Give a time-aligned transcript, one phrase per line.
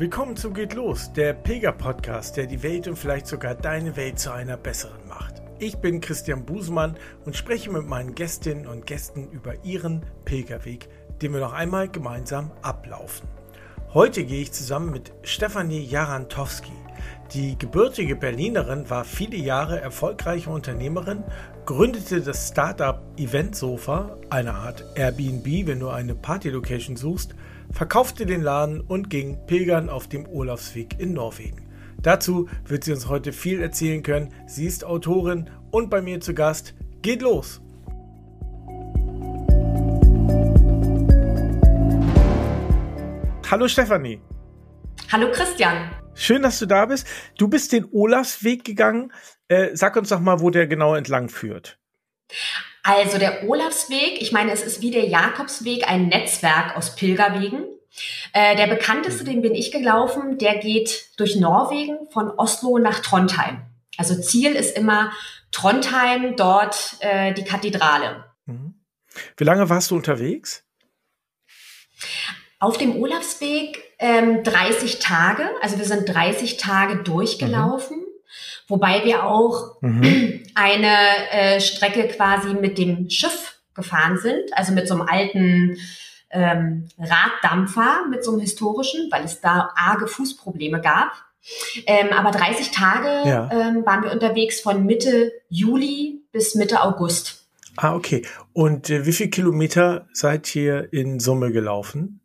[0.00, 4.32] Willkommen zu Geht Los, der Pilger-Podcast, der die Welt und vielleicht sogar deine Welt zu
[4.32, 5.42] einer besseren macht.
[5.58, 6.96] Ich bin Christian Busemann
[7.26, 10.88] und spreche mit meinen Gästinnen und Gästen über ihren Pilgerweg,
[11.20, 13.28] den wir noch einmal gemeinsam ablaufen.
[13.92, 16.72] Heute gehe ich zusammen mit Stefanie Jarantowski.
[17.34, 21.24] Die gebürtige Berlinerin war viele Jahre erfolgreiche Unternehmerin,
[21.66, 27.34] gründete das Startup Event Sofa, eine Art Airbnb, wenn du eine Party-Location suchst,
[27.72, 31.66] verkaufte den Laden und ging pilgern auf dem Urlaubsweg in Norwegen.
[32.02, 34.32] Dazu wird sie uns heute viel erzählen können.
[34.46, 36.74] Sie ist Autorin und bei mir zu Gast.
[37.02, 37.60] Geht los!
[43.50, 44.20] Hallo Stefanie.
[45.10, 45.90] Hallo Christian.
[46.14, 47.06] Schön, dass du da bist.
[47.36, 49.12] Du bist den Olafsweg gegangen.
[49.48, 51.78] Äh, sag uns doch mal, wo der genau entlang führt.
[52.82, 57.64] Also der Olafsweg, ich meine, es ist wie der Jakobsweg ein Netzwerk aus Pilgerwegen.
[58.32, 63.62] Äh, der bekannteste, den bin ich gelaufen, der geht durch Norwegen von Oslo nach Trondheim.
[63.96, 65.12] Also Ziel ist immer
[65.52, 68.24] Trondheim, dort äh, die Kathedrale.
[68.46, 68.74] Mhm.
[69.36, 70.64] Wie lange warst du unterwegs?
[72.60, 75.50] Auf dem Olafsweg ähm, 30 Tage.
[75.60, 77.98] Also wir sind 30 Tage durchgelaufen.
[77.98, 77.99] Mhm.
[78.70, 80.44] Wobei wir auch mhm.
[80.54, 80.96] eine
[81.32, 85.76] äh, Strecke quasi mit dem Schiff gefahren sind, also mit so einem alten
[86.30, 91.12] ähm, Raddampfer, mit so einem historischen, weil es da arge Fußprobleme gab.
[91.86, 93.50] Ähm, aber 30 Tage ja.
[93.50, 97.44] ähm, waren wir unterwegs von Mitte Juli bis Mitte August.
[97.76, 98.26] Ah, okay.
[98.52, 102.20] Und äh, wie viele Kilometer seid ihr in Summe gelaufen?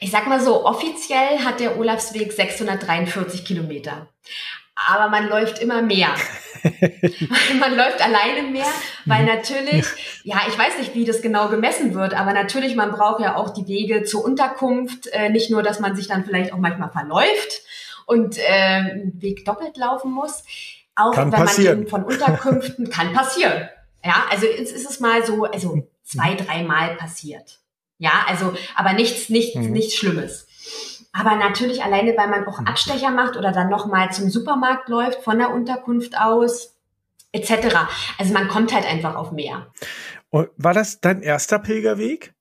[0.00, 4.08] Ich sag mal so, offiziell hat der Olafsweg 643 Kilometer
[4.88, 6.08] aber man läuft immer mehr.
[7.58, 8.66] man läuft alleine mehr,
[9.06, 9.86] weil natürlich,
[10.24, 13.50] ja, ich weiß nicht, wie das genau gemessen wird, aber natürlich, man braucht ja auch
[13.50, 15.06] die Wege zur Unterkunft.
[15.08, 17.62] Äh, nicht nur, dass man sich dann vielleicht auch manchmal verläuft
[18.06, 20.44] und äh, einen Weg doppelt laufen muss.
[20.96, 21.78] Auch kann wenn passieren.
[21.80, 23.68] man von Unterkünften kann passieren.
[24.04, 27.60] Ja, also jetzt ist es mal so, also zwei, dreimal passiert.
[27.98, 29.72] Ja, also, aber nichts, nichts, mhm.
[29.72, 30.46] nichts Schlimmes.
[31.12, 32.66] Aber natürlich alleine, weil man auch mhm.
[32.66, 36.76] Abstecher macht oder dann nochmal zum Supermarkt läuft, von der Unterkunft aus,
[37.32, 37.76] etc.
[38.18, 39.66] Also man kommt halt einfach auf mehr.
[40.30, 42.34] war das dein erster Pilgerweg?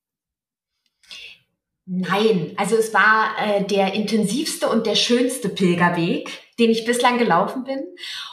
[1.91, 6.29] Nein, also es war äh, der intensivste und der schönste Pilgerweg,
[6.59, 7.79] den ich bislang gelaufen bin.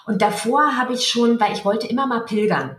[0.05, 2.77] Und davor habe ich schon, weil ich wollte immer mal pilgern.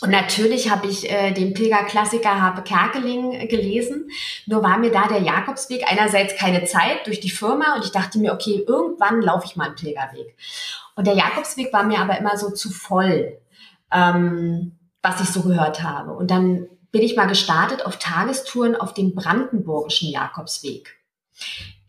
[0.00, 4.10] Und natürlich habe ich äh, den Pilgerklassiker Habe Kerkeling gelesen.
[4.46, 8.18] Nur war mir da der Jakobsweg einerseits keine Zeit durch die Firma und ich dachte
[8.18, 10.34] mir, okay, irgendwann laufe ich mal einen Pilgerweg.
[10.96, 13.38] Und der Jakobsweg war mir aber immer so zu voll,
[13.92, 16.12] ähm, was ich so gehört habe.
[16.12, 20.96] Und dann bin ich mal gestartet auf Tagestouren auf dem brandenburgischen Jakobsweg.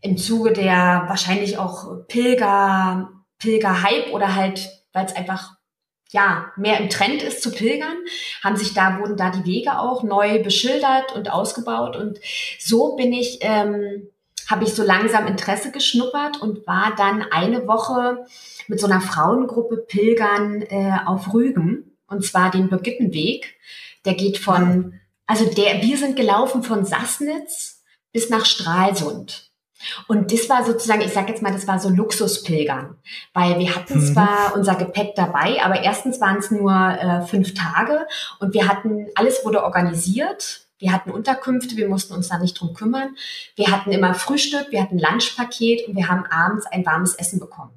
[0.00, 5.56] Im Zuge der wahrscheinlich auch Pilger, Pilgerhype oder halt, weil es einfach
[6.12, 7.96] ja, mehr im Trend ist zu pilgern,
[8.44, 11.96] haben sich da, wurden da die Wege auch neu beschildert und ausgebaut.
[11.96, 12.20] Und
[12.58, 14.08] so bin ich, ähm,
[14.48, 18.26] habe ich so langsam Interesse geschnuppert und war dann eine Woche
[18.68, 21.96] mit so einer Frauengruppe pilgern äh, auf Rügen.
[22.06, 23.54] Und zwar den Birgittenweg.
[24.04, 29.51] Der geht von, also der, wir sind gelaufen von Sassnitz bis nach Stralsund.
[30.06, 32.96] Und das war sozusagen, ich sage jetzt mal, das war so Luxuspilgern,
[33.34, 34.12] weil wir hatten mhm.
[34.12, 38.06] zwar unser Gepäck dabei, aber erstens waren es nur äh, fünf Tage
[38.38, 40.66] und wir hatten, alles wurde organisiert.
[40.78, 43.16] Wir hatten Unterkünfte, wir mussten uns da nicht drum kümmern.
[43.54, 47.70] Wir hatten immer Frühstück, wir hatten Lunchpaket und wir haben abends ein warmes Essen bekommen.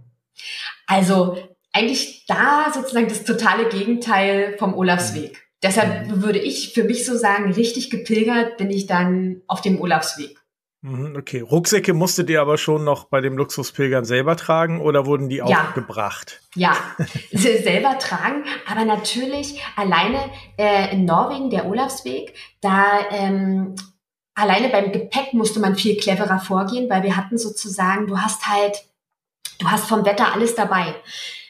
[0.88, 1.38] Also
[1.72, 5.34] eigentlich da sozusagen das totale Gegenteil vom Olafsweg.
[5.34, 5.38] Mhm.
[5.62, 10.38] Deshalb würde ich für mich so sagen, richtig gepilgert bin ich dann auf dem Olafsweg.
[10.86, 15.30] Mhm, okay, Rucksäcke musstet ihr aber schon noch bei dem Luxuspilgern selber tragen oder wurden
[15.30, 15.72] die auch ja.
[15.74, 16.42] gebracht?
[16.54, 16.76] Ja,
[17.32, 20.20] selber tragen, aber natürlich alleine
[20.58, 23.74] äh, in Norwegen, der Olafsweg, da ähm,
[24.36, 28.86] alleine beim Gepäck musste man viel cleverer vorgehen, weil wir hatten sozusagen, du hast halt,
[29.58, 30.94] du hast vom Wetter alles dabei.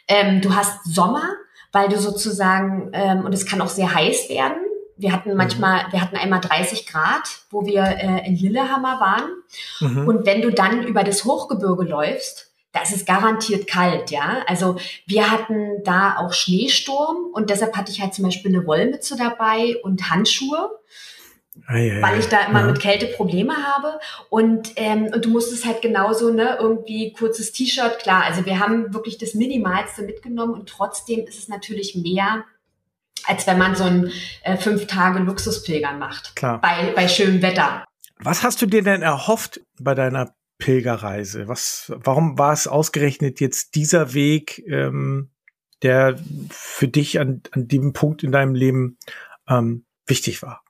[0.07, 1.27] Ähm, du hast Sommer,
[1.74, 4.59] weil du sozusagen, ähm, und es kann auch sehr heiß werden,
[4.97, 5.38] wir hatten mhm.
[5.38, 5.92] manchmal, mhm.
[5.92, 9.30] wir hatten einmal 30 Grad, wo wir äh, in Lillehammer waren.
[9.80, 10.07] Mhm.
[10.07, 14.44] Und wenn du dann über das Hochgebirge läufst, da ist es garantiert kalt, ja.
[14.47, 14.75] Also
[15.06, 19.77] wir hatten da auch Schneesturm und deshalb hatte ich halt zum Beispiel eine Wollmütze dabei
[19.81, 20.71] und Handschuhe.
[21.68, 22.65] Ei, weil ich da immer ja.
[22.65, 23.97] mit Kälte Probleme habe.
[24.30, 28.24] Und, ähm, und du musstest halt genauso, ne, irgendwie kurzes T-Shirt, klar.
[28.25, 32.44] Also wir haben wirklich das Minimalste mitgenommen und trotzdem ist es natürlich mehr
[33.27, 34.12] als wenn man so ein
[34.44, 36.36] äh, fünf Tage Luxuspilgern macht.
[36.36, 36.62] Klar.
[36.62, 37.86] Bei, bei schönem Wetter.
[38.19, 41.48] Was hast du dir denn erhofft bei deiner Pilgerreise?
[41.48, 45.31] Was, warum war es ausgerechnet jetzt dieser Weg, ähm,
[45.81, 46.18] der
[46.50, 48.98] für dich an, an dem Punkt in deinem Leben
[49.50, 50.63] ähm, wichtig war?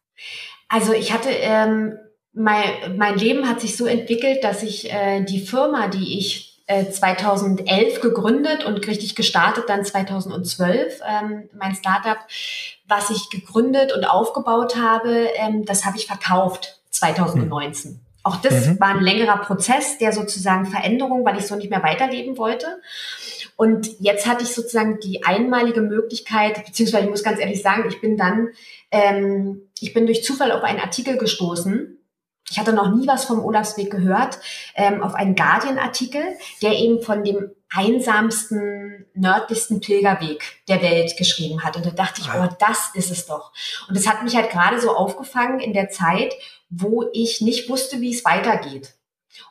[0.67, 1.93] Also ich hatte ähm,
[2.33, 7.67] mein, mein Leben hat sich so entwickelt, dass ich äh, die Firma, die ich 2011
[7.67, 11.01] äh, gegründet und richtig gestartet dann 2012.
[11.07, 12.17] Ähm, mein Startup,
[12.87, 17.91] was ich gegründet und aufgebaut habe, ähm, das habe ich verkauft 2019.
[17.91, 17.99] Mhm.
[18.23, 18.79] Auch das mhm.
[18.79, 22.81] war ein längerer Prozess der sozusagen Veränderung, weil ich so nicht mehr weiterleben wollte.
[23.55, 28.01] Und jetzt hatte ich sozusagen die einmalige Möglichkeit, beziehungsweise ich muss ganz ehrlich sagen, ich
[28.01, 28.49] bin dann,
[28.89, 31.94] ähm, ich bin durch Zufall auf einen Artikel gestoßen,
[32.49, 34.39] ich hatte noch nie was vom Olafsweg gehört,
[34.75, 36.23] ähm, auf einen Guardian-Artikel,
[36.61, 41.75] der eben von dem einsamsten, nördlichsten Pilgerweg der Welt geschrieben hat.
[41.75, 43.51] Und da dachte ich, oh, das ist es doch.
[43.89, 46.33] Und es hat mich halt gerade so aufgefangen in der Zeit,
[46.69, 48.93] wo ich nicht wusste, wie es weitergeht.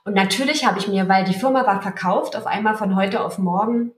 [0.04, 3.38] Und natürlich habe ich mir, weil die Firma war verkauft, auf einmal von heute auf
[3.38, 3.92] morgen,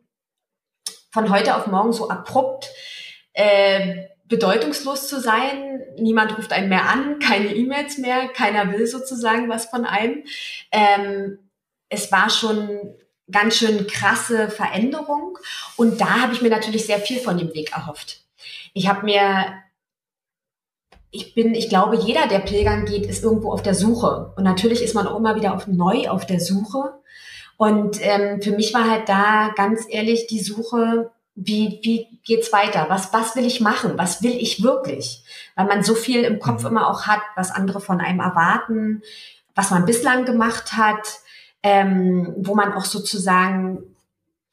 [1.10, 2.70] von heute auf morgen so abrupt,
[3.34, 5.82] äh, bedeutungslos zu sein.
[5.99, 10.25] Niemand ruft einen mehr an, keine E-Mails mehr, keiner will sozusagen was von einem.
[10.73, 11.38] Ähm,
[11.88, 12.94] es war schon
[13.31, 15.38] ganz schön krasse Veränderung
[15.76, 18.25] und da habe ich mir natürlich sehr viel von dem Weg erhofft.
[18.73, 19.62] Ich habe mir
[21.11, 24.34] ich bin, ich glaube, jeder, der pilgern geht, ist irgendwo auf der Suche.
[24.37, 26.93] Und natürlich ist man auch immer wieder auf neu auf der Suche.
[27.56, 32.87] Und ähm, für mich war halt da ganz ehrlich die Suche wie, wie geht's weiter?
[32.88, 33.93] Was, was will ich machen?
[33.97, 35.23] Was will ich wirklich?
[35.55, 36.69] Weil man so viel im Kopf mhm.
[36.69, 39.03] immer auch hat, was andere von einem erwarten,
[39.55, 41.21] was man bislang gemacht hat,
[41.62, 43.83] ähm, wo man auch sozusagen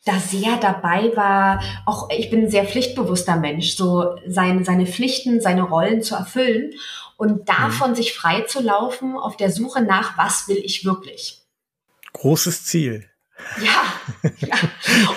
[0.06, 1.64] da sehr dabei war.
[1.86, 6.74] Auch ich bin ein sehr pflichtbewusster Mensch, so seine, seine Pflichten, seine Rollen zu erfüllen
[7.16, 7.96] und davon mhm.
[7.96, 11.42] sich frei zu laufen auf der Suche nach, was will ich wirklich?
[12.12, 13.10] Großes Ziel.
[13.62, 13.84] Ja,
[14.38, 14.56] ja.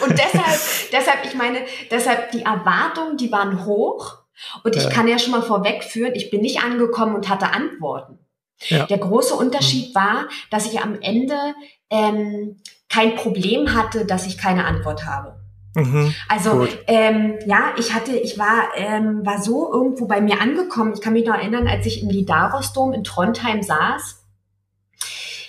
[0.04, 1.60] Und deshalb, deshalb, ich meine,
[1.90, 4.18] deshalb die Erwartungen, die waren hoch.
[4.64, 4.90] Und ich ja.
[4.90, 8.18] kann ja schon mal vorwegführen, ich bin nicht angekommen und hatte Antworten.
[8.68, 8.86] Ja.
[8.86, 9.94] Der große Unterschied mhm.
[9.94, 11.36] war, dass ich am Ende
[11.90, 15.36] ähm, kein Problem hatte, dass ich keine Antwort habe.
[15.74, 20.94] Mhm, also ähm, ja, ich hatte, ich war, ähm, war so irgendwo bei mir angekommen.
[20.94, 24.15] Ich kann mich noch erinnern, als ich im Lidarosdom in Trondheim saß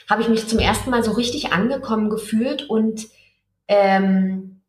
[0.10, 3.08] habe ich mich zum ersten Mal so richtig angekommen gefühlt und
[3.68, 4.62] ähm,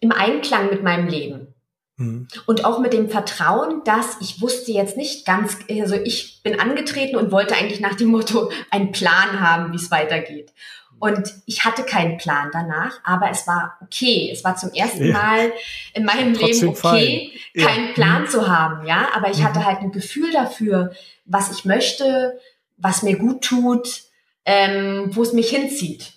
[0.00, 1.54] im Einklang mit meinem Leben.
[1.96, 2.28] Mhm.
[2.46, 7.16] Und auch mit dem Vertrauen, dass ich wusste jetzt nicht ganz, also ich bin angetreten
[7.16, 10.52] und wollte eigentlich nach dem Motto einen Plan haben, wie es weitergeht.
[11.00, 14.30] Und ich hatte keinen Plan danach, aber es war okay.
[14.32, 15.12] Es war zum ersten ja.
[15.12, 15.52] Mal
[15.94, 17.66] in meinem Leben okay, ja.
[17.66, 18.28] keinen Plan mhm.
[18.28, 19.08] zu haben, ja.
[19.14, 19.44] Aber ich mhm.
[19.44, 20.92] hatte halt ein Gefühl dafür,
[21.24, 22.40] was ich möchte,
[22.78, 24.07] was mir gut tut,
[24.48, 26.14] ähm, wo es mich hinzieht.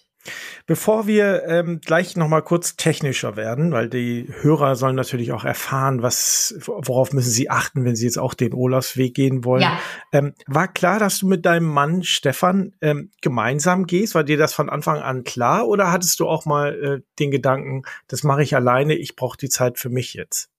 [0.65, 5.43] Bevor wir ähm, gleich noch mal kurz technischer werden, weil die Hörer sollen natürlich auch
[5.43, 9.63] erfahren, was, worauf müssen sie achten, wenn sie jetzt auch den Olafsweg gehen wollen.
[9.63, 9.79] Ja.
[10.13, 14.15] Ähm, war klar, dass du mit deinem Mann Stefan ähm, gemeinsam gehst?
[14.15, 15.67] War dir das von Anfang an klar?
[15.67, 19.49] Oder hattest du auch mal äh, den Gedanken, das mache ich alleine, ich brauche die
[19.49, 20.49] Zeit für mich jetzt?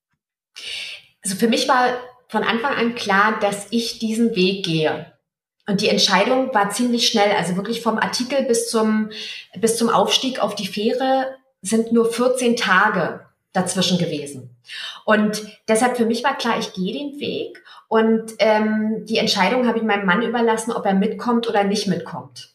[1.25, 1.97] Also für mich war
[2.29, 5.12] von Anfang an klar, dass ich diesen Weg gehe.
[5.67, 9.11] Und die Entscheidung war ziemlich schnell, also wirklich vom Artikel bis zum,
[9.59, 14.57] bis zum Aufstieg auf die Fähre sind nur 14 Tage dazwischen gewesen.
[15.05, 19.79] Und deshalb für mich war klar, ich gehe den Weg und ähm, die Entscheidung habe
[19.79, 22.55] ich meinem Mann überlassen, ob er mitkommt oder nicht mitkommt.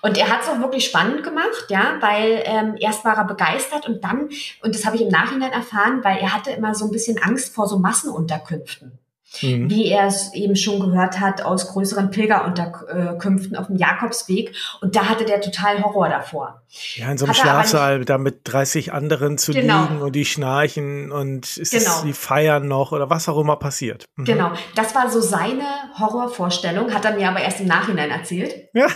[0.00, 3.86] Und er hat es auch wirklich spannend gemacht, ja, weil ähm, erst war er begeistert
[3.86, 4.28] und dann,
[4.62, 7.54] und das habe ich im Nachhinein erfahren, weil er hatte immer so ein bisschen Angst
[7.54, 8.98] vor so Massenunterkünften
[9.40, 9.70] mhm.
[9.70, 14.54] wie er es eben schon gehört hat aus größeren Pilgerunterkünften auf dem Jakobsweg.
[14.80, 16.62] Und da hatte der total Horror davor.
[16.94, 19.82] Ja, in so einem Schlafsaal da mit 30 anderen zu genau.
[19.82, 21.84] liegen und die schnarchen und ist genau.
[21.84, 24.06] es, die feiern noch oder was auch immer passiert.
[24.16, 24.24] Mhm.
[24.24, 25.64] Genau, das war so seine
[25.98, 28.68] Horrorvorstellung, hat er mir aber erst im Nachhinein erzählt.
[28.72, 28.86] Ja.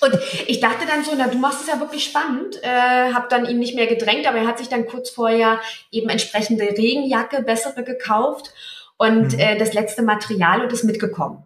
[0.00, 2.62] Und ich dachte dann so, na, du machst es ja wirklich spannend.
[2.62, 5.60] Äh, hab dann ihn nicht mehr gedrängt, aber er hat sich dann kurz vorher
[5.90, 8.52] eben entsprechende Regenjacke, bessere gekauft
[8.96, 9.38] und mhm.
[9.38, 11.42] äh, das letzte Material und ist mitgekommen.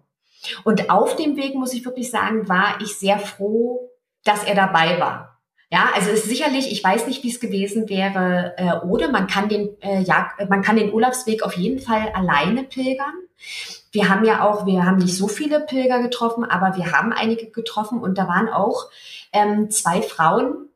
[0.65, 3.91] Und auf dem Weg, muss ich wirklich sagen, war ich sehr froh,
[4.25, 5.39] dass er dabei war.
[5.71, 9.27] Ja, also es ist sicherlich, ich weiß nicht, wie es gewesen wäre, äh, oder man
[9.27, 13.13] kann den, äh, ja, man kann den Urlaubsweg auf jeden Fall alleine pilgern.
[13.93, 17.51] Wir haben ja auch, wir haben nicht so viele Pilger getroffen, aber wir haben einige
[17.51, 18.87] getroffen und da waren auch
[19.33, 20.69] ähm, zwei Frauen,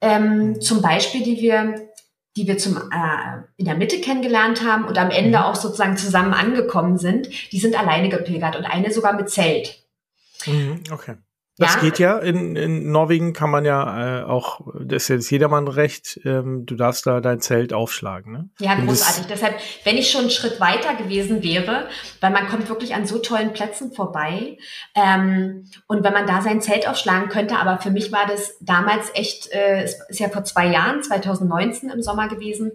[0.00, 1.74] ähm, zum Beispiel, die wir
[2.36, 5.44] die wir zum, äh, in der Mitte kennengelernt haben und am Ende mhm.
[5.44, 9.84] auch sozusagen zusammen angekommen sind, die sind alleine gepilgert und eine sogar mit Zelt.
[10.46, 11.16] Mhm, okay.
[11.58, 11.80] Das ja.
[11.80, 12.18] geht ja.
[12.18, 16.76] In, in Norwegen kann man ja äh, auch, das ist jetzt jedermann recht, ähm, du
[16.76, 18.32] darfst da dein Zelt aufschlagen.
[18.32, 18.50] Ne?
[18.58, 19.26] Ja, großartig.
[19.26, 21.88] Deshalb, wenn ich schon einen Schritt weiter gewesen wäre,
[22.20, 24.56] weil man kommt wirklich an so tollen Plätzen vorbei
[24.94, 29.10] ähm, und wenn man da sein Zelt aufschlagen könnte, aber für mich war das damals
[29.12, 32.72] echt, äh, es ist ja vor zwei Jahren, 2019 im Sommer gewesen,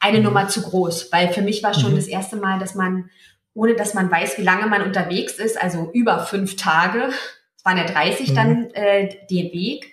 [0.00, 0.24] eine mhm.
[0.24, 1.96] Nummer zu groß, weil für mich war schon mhm.
[1.96, 3.08] das erste Mal, dass man
[3.54, 7.08] ohne dass man weiß, wie lange man unterwegs ist, also über fünf Tage,
[7.66, 8.34] waren ja 30 mhm.
[8.34, 9.92] dann äh, den Weg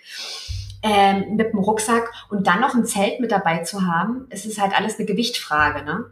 [0.84, 4.60] ähm, mit dem Rucksack und dann noch ein Zelt mit dabei zu haben, es ist
[4.60, 5.82] halt alles eine Gewichtfrage.
[5.82, 6.04] Ne?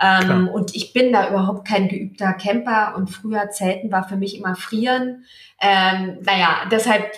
[0.00, 4.38] Ähm, und ich bin da überhaupt kein geübter Camper und früher Zelten war für mich
[4.38, 5.24] immer Frieren.
[5.60, 7.10] Ähm, naja, deshalb,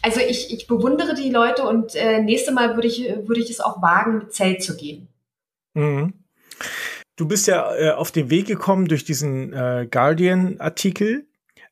[0.00, 3.60] also ich, ich bewundere die Leute und äh, nächste Mal würde ich, würde ich es
[3.60, 5.08] auch wagen, mit Zelt zu gehen.
[5.74, 6.14] Mhm.
[7.16, 11.26] Du bist ja äh, auf den Weg gekommen durch diesen äh, Guardian-Artikel.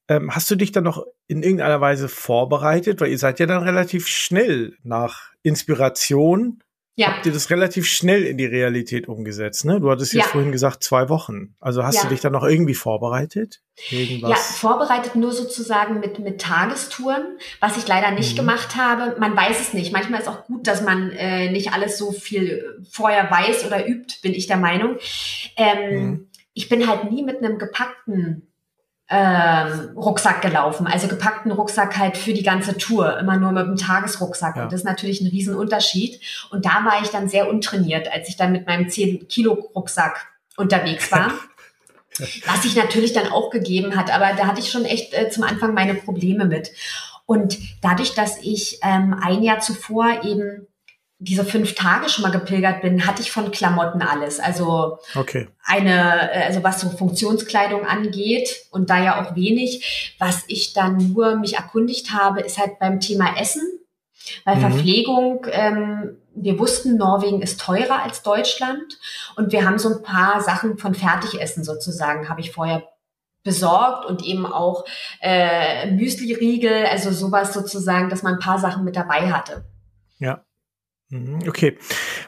[0.09, 3.01] Ähm, hast du dich dann noch in irgendeiner Weise vorbereitet?
[3.01, 6.63] Weil ihr seid ja dann relativ schnell nach Inspiration.
[6.97, 7.09] Ja.
[7.09, 9.81] Habt ihr das relativ schnell in die Realität umgesetzt, ne?
[9.81, 10.21] Du hattest ja.
[10.21, 11.57] jetzt vorhin gesagt, zwei Wochen.
[11.59, 12.03] Also hast ja.
[12.03, 13.63] du dich dann noch irgendwie vorbereitet?
[13.91, 14.31] Irgendwas?
[14.31, 18.37] Ja, vorbereitet nur sozusagen mit, mit Tagestouren, was ich leider nicht mhm.
[18.37, 19.19] gemacht habe.
[19.19, 19.93] Man weiß es nicht.
[19.93, 24.19] Manchmal ist auch gut, dass man äh, nicht alles so viel vorher weiß oder übt,
[24.23, 24.97] bin ich der Meinung.
[25.57, 26.31] Ähm, mhm.
[26.53, 28.54] Ich bin halt nie mit einem gepackten
[29.11, 33.77] ähm, Rucksack gelaufen, also gepackten Rucksack halt für die ganze Tour, immer nur mit dem
[33.77, 34.57] Tagesrucksack.
[34.57, 34.63] Ja.
[34.65, 36.21] Und das ist natürlich ein Riesenunterschied.
[36.51, 40.27] Und da war ich dann sehr untrainiert, als ich dann mit meinem 10 Kilo Rucksack
[40.57, 41.33] unterwegs war.
[42.47, 45.43] Was sich natürlich dann auch gegeben hat, aber da hatte ich schon echt äh, zum
[45.43, 46.71] Anfang meine Probleme mit.
[47.27, 50.69] Und dadurch, dass ich ähm, ein Jahr zuvor eben
[51.25, 54.41] diese fünf Tage schon mal gepilgert bin, hatte ich von Klamotten alles.
[54.41, 55.49] Also okay.
[55.65, 60.15] eine, also was so Funktionskleidung angeht und da ja auch wenig.
[60.19, 63.63] Was ich dann nur mich erkundigt habe, ist halt beim Thema Essen.
[64.45, 64.61] Weil mhm.
[64.61, 68.99] Verpflegung, ähm, wir wussten, Norwegen ist teurer als Deutschland
[69.37, 72.85] und wir haben so ein paar Sachen von Fertigessen sozusagen, habe ich vorher
[73.43, 74.85] besorgt und eben auch
[75.21, 79.65] äh, Müsli-Riegel, also sowas sozusagen, dass man ein paar Sachen mit dabei hatte.
[80.19, 80.43] Ja.
[81.11, 81.79] Mhm, okay.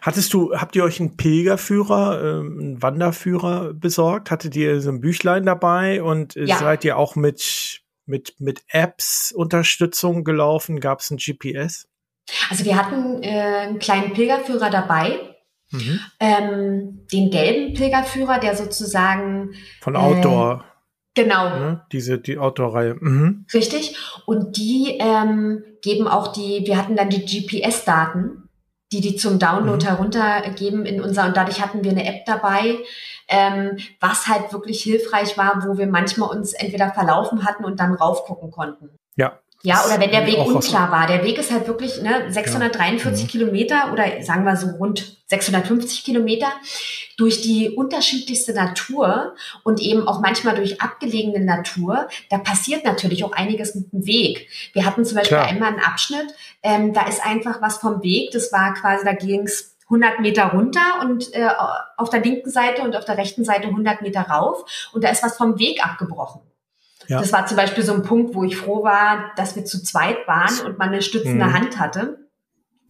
[0.03, 4.31] Hattest du, habt ihr euch einen Pilgerführer, äh, einen Wanderführer besorgt?
[4.31, 6.57] Hattet ihr so ein Büchlein dabei und äh, ja.
[6.57, 10.81] seid ihr auch mit, mit, mit Apps Unterstützung gelaufen?
[10.81, 11.89] Gab es ein GPS?
[12.51, 15.19] Also wir hatten äh, einen kleinen Pilgerführer dabei.
[15.71, 16.01] Mhm.
[16.21, 20.65] Ähm, den gelben Pilgerführer, der sozusagen von Outdoor.
[21.17, 21.49] Äh, genau.
[21.49, 21.87] Ne?
[21.91, 22.97] Diese, die Outdoor-Reihe.
[23.01, 23.47] Mhm.
[23.53, 23.97] Richtig.
[24.27, 28.46] Und die ähm, geben auch die, wir hatten dann die GPS-Daten
[28.93, 29.89] die die zum Download mhm.
[29.89, 32.79] heruntergeben in unser, und dadurch hatten wir eine App dabei,
[33.29, 37.95] ähm, was halt wirklich hilfreich war, wo wir manchmal uns entweder verlaufen hatten und dann
[37.95, 38.91] raufgucken konnten.
[39.17, 41.07] Ja, ja, oder wenn der Weg unklar war.
[41.07, 43.29] Der Weg ist halt wirklich ne, 643 ja.
[43.29, 46.53] Kilometer oder sagen wir so rund 650 Kilometer
[47.17, 49.35] durch die unterschiedlichste Natur
[49.65, 52.09] und eben auch manchmal durch abgelegene Natur.
[52.31, 54.49] Da passiert natürlich auch einiges mit dem Weg.
[54.73, 55.49] Wir hatten zum Beispiel Klar.
[55.49, 56.27] einmal einen Abschnitt,
[56.63, 61.01] ähm, da ist einfach was vom Weg, das war quasi, da ging's 100 Meter runter
[61.01, 61.49] und äh,
[61.97, 65.23] auf der linken Seite und auf der rechten Seite 100 Meter rauf und da ist
[65.23, 66.41] was vom Weg abgebrochen.
[67.09, 67.21] Ja.
[67.21, 70.27] Das war zum Beispiel so ein Punkt, wo ich froh war, dass wir zu zweit
[70.27, 71.53] waren und man eine stützende mhm.
[71.53, 72.27] Hand hatte.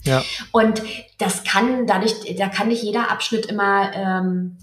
[0.03, 0.23] Ja.
[0.53, 0.83] Und
[1.19, 4.59] das kann dadurch, da kann nicht jeder Abschnitt immer ähm,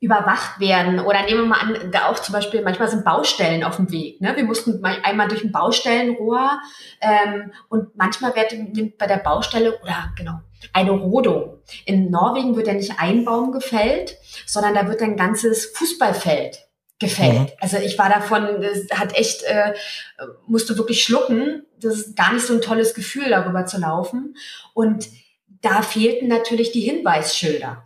[0.00, 1.00] überwacht werden.
[1.00, 4.20] Oder nehmen wir mal an, da auch zum Beispiel, manchmal sind Baustellen auf dem Weg.
[4.20, 4.34] Ne?
[4.36, 6.60] Wir mussten einmal durch ein Baustellenrohr
[7.00, 10.40] ähm, und manchmal wird nimmt bei der Baustelle, oder genau,
[10.72, 11.58] eine Rodung.
[11.84, 16.67] In Norwegen wird ja nicht ein Baum gefällt, sondern da wird ein ganzes Fußballfeld
[16.98, 17.40] gefällt.
[17.40, 17.56] Mhm.
[17.60, 19.74] Also ich war davon, das hat echt, äh,
[20.46, 21.64] musste wirklich schlucken.
[21.80, 24.36] Das ist gar nicht so ein tolles Gefühl, darüber zu laufen.
[24.74, 25.08] Und
[25.62, 27.84] da fehlten natürlich die Hinweisschilder.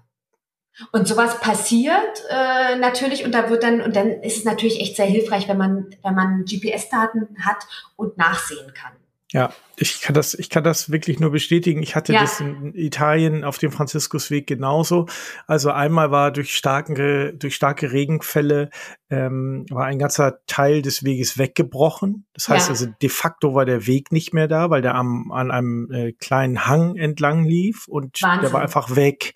[0.91, 4.97] Und sowas passiert äh, natürlich und da wird dann und dann ist es natürlich echt
[4.97, 7.59] sehr hilfreich, wenn man wenn man GPS-Daten hat
[7.97, 8.93] und nachsehen kann.
[9.33, 11.83] Ja, ich kann das, ich kann das wirklich nur bestätigen.
[11.83, 12.21] Ich hatte ja.
[12.21, 15.07] das in Italien auf dem Franziskusweg genauso.
[15.47, 18.69] Also einmal war durch starke, durch starke Regenfälle
[19.09, 22.27] ähm, war ein ganzer Teil des Weges weggebrochen.
[22.35, 22.71] Das heißt ja.
[22.73, 26.13] also de facto war der Weg nicht mehr da, weil der am, an einem äh,
[26.13, 28.43] kleinen Hang entlang lief und Wahnsinn.
[28.43, 29.35] der war einfach weg.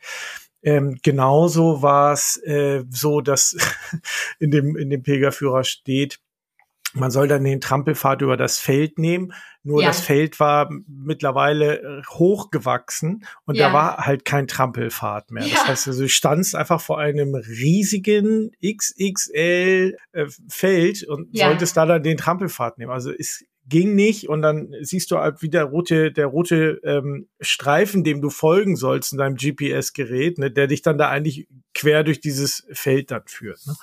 [0.63, 3.57] Ähm, genauso war es äh, so, dass
[4.39, 6.19] in dem in dem Pilgerführer steht,
[6.95, 9.33] man soll dann den Trampelpfad über das Feld nehmen.
[9.63, 9.89] Nur ja.
[9.89, 13.69] das Feld war mittlerweile äh, hochgewachsen und ja.
[13.69, 15.45] da war halt kein Trampelpfad mehr.
[15.45, 15.55] Ja.
[15.55, 21.85] Das heißt, also, du standst einfach vor einem riesigen XXL äh, Feld und solltest da
[21.85, 22.93] dann den Trampelpfad nehmen.
[22.93, 28.05] Also ist ging nicht und dann siehst du halt wieder rote, der rote ähm, Streifen,
[28.05, 32.21] dem du folgen sollst in deinem GPS-Gerät, ne, der dich dann da eigentlich quer durch
[32.21, 33.67] dieses Feld dann führt.
[33.67, 33.75] Ne?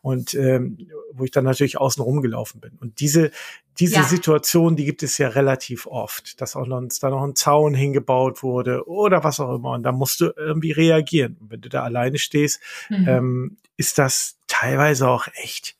[0.00, 0.78] Und ähm,
[1.12, 2.78] wo ich dann natürlich außen rumgelaufen bin.
[2.80, 3.32] Und diese,
[3.78, 4.04] diese ja.
[4.04, 8.42] Situation, die gibt es ja relativ oft, dass auch noch, da noch ein Zaun hingebaut
[8.42, 9.72] wurde oder was auch immer.
[9.72, 11.36] Und da musst du irgendwie reagieren.
[11.40, 13.08] Und wenn du da alleine stehst, mhm.
[13.08, 15.76] ähm, ist das teilweise auch echt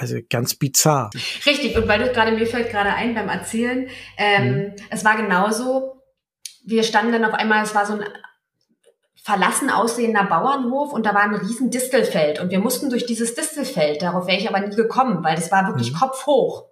[0.00, 1.10] also ganz bizarr.
[1.44, 4.72] Richtig, und weil du gerade, mir fällt gerade ein beim Erzählen, ähm, mhm.
[4.88, 6.02] es war genauso,
[6.64, 8.04] wir standen dann auf einmal, es war so ein
[9.22, 14.00] verlassen aussehender Bauernhof und da war ein riesen Distelfeld und wir mussten durch dieses Distelfeld,
[14.00, 15.96] darauf wäre ich aber nie gekommen, weil das war wirklich mhm.
[15.96, 16.64] kopfhoch,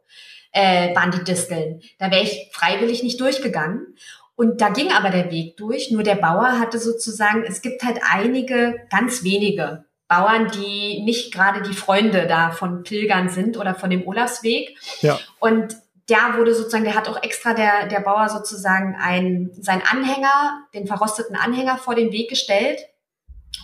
[0.52, 1.82] äh, waren die Disteln.
[1.99, 3.94] Da wäre ich freiwillig nicht durchgegangen.
[4.35, 7.99] Und da ging aber der Weg durch, nur der Bauer hatte sozusagen, es gibt halt
[8.08, 13.91] einige, ganz wenige Bauern, die nicht gerade die Freunde da von Pilgern sind oder von
[13.91, 14.77] dem Olafsweg.
[15.03, 15.19] Ja.
[15.38, 15.77] Und
[16.09, 20.87] der wurde sozusagen, der hat auch extra der, der Bauer sozusagen ein, sein Anhänger, den
[20.87, 22.81] verrosteten Anhänger vor den Weg gestellt.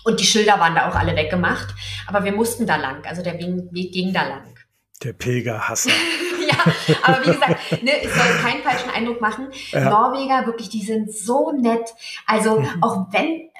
[0.04, 1.74] Und die Schilder waren da auch alle weggemacht.
[2.06, 3.04] Aber wir mussten da lang.
[3.06, 4.54] Also der Weg ging da lang.
[5.02, 5.90] Der Pilgerhasser.
[6.48, 6.56] ja,
[7.02, 9.48] aber wie gesagt, ne, es soll keinen falschen Eindruck machen.
[9.70, 9.88] Ja.
[9.88, 11.94] Norweger, wirklich, die sind so nett.
[12.26, 12.82] Also mhm.
[12.82, 13.50] auch wenn,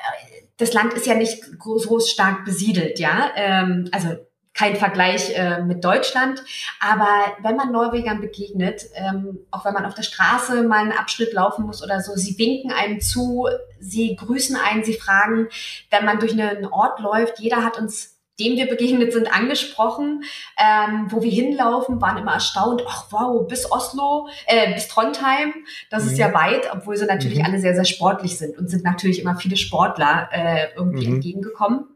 [0.56, 3.30] das Land ist ja nicht groß, groß stark besiedelt, ja.
[3.36, 4.16] Ähm, also
[4.54, 6.42] kein Vergleich äh, mit Deutschland.
[6.80, 7.08] Aber
[7.42, 11.66] wenn man Norwegern begegnet, ähm, auch wenn man auf der Straße mal einen Abschnitt laufen
[11.66, 13.48] muss oder so, sie winken einem zu,
[13.80, 15.48] sie grüßen einen, sie fragen,
[15.90, 20.24] wenn man durch einen Ort läuft, jeder hat uns dem wir begegnet sind, angesprochen,
[20.58, 25.54] ähm, wo wir hinlaufen, waren immer erstaunt, ach wow, bis Oslo, äh, bis Trondheim,
[25.90, 26.10] das mhm.
[26.10, 27.44] ist ja weit, obwohl sie natürlich mhm.
[27.44, 31.14] alle sehr, sehr sportlich sind und sind natürlich immer viele Sportler äh, irgendwie mhm.
[31.14, 31.86] entgegengekommen.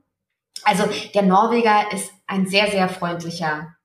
[0.65, 3.77] Also der Norweger ist ein sehr, sehr freundlicher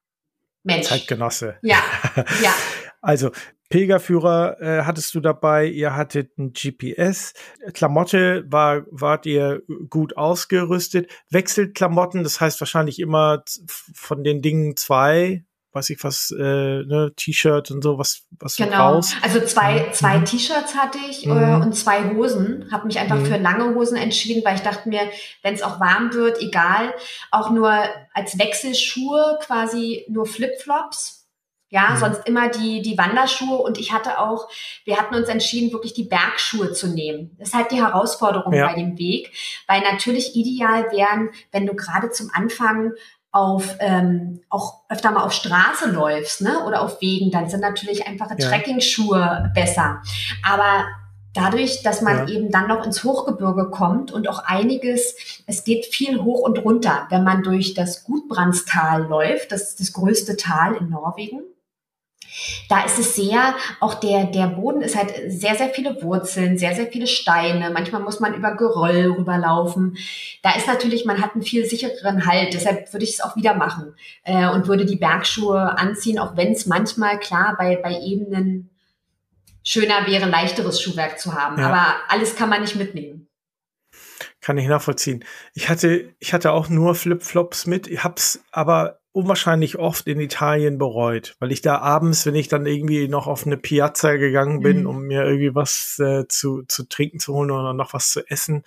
[0.63, 0.87] Mensch.
[0.87, 1.57] Zeitgenosse.
[1.61, 1.77] Ja,
[2.41, 2.53] ja.
[3.01, 3.31] Also
[3.73, 7.33] Pilgerführer äh, hattest du dabei, ihr hattet ein GPS,
[7.73, 13.43] Klamotte war, wart ihr gut ausgerüstet, wechselt Klamotten, das heißt wahrscheinlich immer
[13.95, 18.91] von den Dingen zwei, weiß ich was, äh, ne, T-Shirt und so, was, was genau.
[18.91, 19.15] brauchst.
[19.23, 19.93] Also zwei, mhm.
[19.93, 21.63] zwei T-Shirts hatte ich äh, mhm.
[21.63, 22.67] und zwei Hosen.
[22.71, 23.25] Habe mich einfach mhm.
[23.25, 25.01] für lange Hosen entschieden, weil ich dachte mir,
[25.41, 26.93] wenn es auch warm wird, egal,
[27.31, 27.73] auch nur
[28.13, 31.22] als Wechselschuhe quasi nur Flipflops
[31.73, 31.97] ja, mhm.
[31.97, 34.47] sonst immer die, die Wanderschuhe und ich hatte auch,
[34.85, 37.35] wir hatten uns entschieden, wirklich die Bergschuhe zu nehmen.
[37.39, 38.67] Das ist halt die Herausforderung ja.
[38.67, 39.31] bei dem Weg,
[39.67, 42.91] weil natürlich ideal wären, wenn du gerade zum Anfang
[43.31, 48.05] auf ähm, auch öfter mal auf Straße läufst, ne, oder auf Wegen, dann sind natürlich
[48.05, 48.47] einfache ja.
[48.47, 50.03] Trekking-Schuhe besser.
[50.47, 50.85] Aber
[51.33, 52.35] dadurch, dass man ja.
[52.35, 55.15] eben dann noch ins Hochgebirge kommt und auch einiges,
[55.47, 59.93] es geht viel hoch und runter, wenn man durch das Gudbrandstal läuft, das ist das
[59.93, 61.41] größte Tal in Norwegen.
[62.69, 66.75] Da ist es sehr, auch der, der Boden ist halt sehr, sehr viele Wurzeln, sehr,
[66.75, 67.69] sehr viele Steine.
[67.71, 69.97] Manchmal muss man über Geröll rüberlaufen.
[70.41, 72.53] Da ist natürlich, man hat einen viel sichereren Halt.
[72.53, 76.53] Deshalb würde ich es auch wieder machen äh, und würde die Bergschuhe anziehen, auch wenn
[76.53, 78.69] es manchmal klar bei, bei Ebenen
[79.63, 81.57] schöner wäre, leichteres Schuhwerk zu haben.
[81.57, 81.69] Ja.
[81.69, 83.27] Aber alles kann man nicht mitnehmen.
[84.41, 85.23] Kann ich nachvollziehen.
[85.53, 87.87] Ich hatte, ich hatte auch nur Flipflops mit.
[87.87, 92.65] Ich hab's aber unwahrscheinlich oft in Italien bereut, weil ich da abends, wenn ich dann
[92.65, 94.87] irgendwie noch auf eine Piazza gegangen bin, mhm.
[94.87, 98.63] um mir irgendwie was äh, zu, zu trinken zu holen oder noch was zu essen,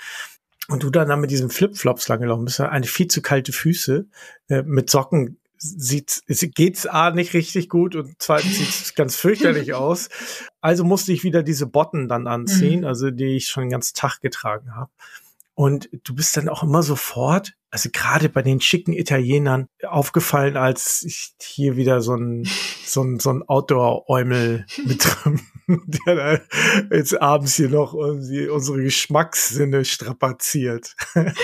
[0.68, 4.06] und du dann, dann mit diesem Flipflops lang gelaufen bist, eine viel zu kalte Füße,
[4.48, 10.08] äh, mit Socken sieht, geht's A nicht richtig gut und zweitens sieht's ganz fürchterlich aus.
[10.60, 12.86] Also musste ich wieder diese Botten dann anziehen, mhm.
[12.86, 14.90] also die ich schon den ganzen Tag getragen habe.
[15.54, 21.02] Und du bist dann auch immer sofort, also gerade bei den schicken Italienern, aufgefallen, als
[21.02, 22.48] ich hier wieder so ein,
[22.86, 25.42] so ein, so ein Outdoor-Eumel mit drin,
[26.06, 26.38] der da
[26.90, 30.96] jetzt abends hier noch irgendwie unsere Geschmackssinne strapaziert.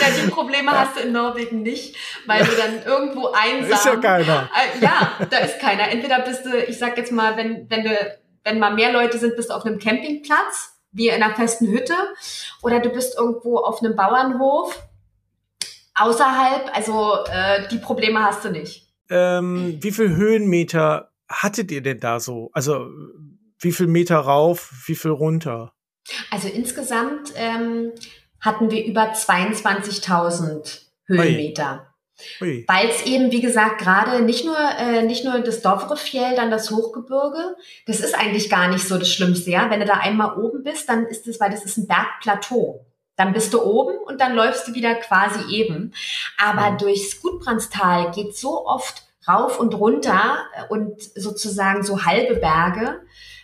[0.00, 1.94] Ja, die Probleme hast du in Norwegen nicht,
[2.26, 3.72] weil du dann irgendwo einsam.
[3.72, 4.48] Ist ja keiner.
[4.54, 5.90] Äh, ja, da ist keiner.
[5.90, 9.36] Entweder bist du, ich sag jetzt mal, wenn, wenn du, wenn mal mehr Leute sind,
[9.36, 11.94] bist du auf einem Campingplatz wie in einer festen Hütte
[12.62, 14.82] oder du bist irgendwo auf einem Bauernhof
[15.94, 16.70] außerhalb.
[16.74, 18.88] Also äh, die Probleme hast du nicht.
[19.10, 22.50] Ähm, wie viel Höhenmeter hattet ihr denn da so?
[22.52, 22.88] Also
[23.58, 25.72] wie viel Meter rauf, wie viel runter?
[26.30, 27.92] Also insgesamt ähm,
[28.40, 31.86] hatten wir über 22.000 Höhenmeter.
[32.38, 36.70] Weil es eben, wie gesagt, gerade nicht nur, äh, nicht nur das Dovrefjell, dann das
[36.70, 39.70] Hochgebirge, das ist eigentlich gar nicht so das Schlimmste, ja.
[39.70, 42.86] Wenn du da einmal oben bist, dann ist es, weil das ist ein Bergplateau.
[43.16, 45.92] Dann bist du oben und dann läufst du wieder quasi eben.
[46.38, 46.76] Aber ja.
[46.76, 53.00] durchs Gudbrandstal geht so oft rauf und runter und sozusagen so halbe Berge.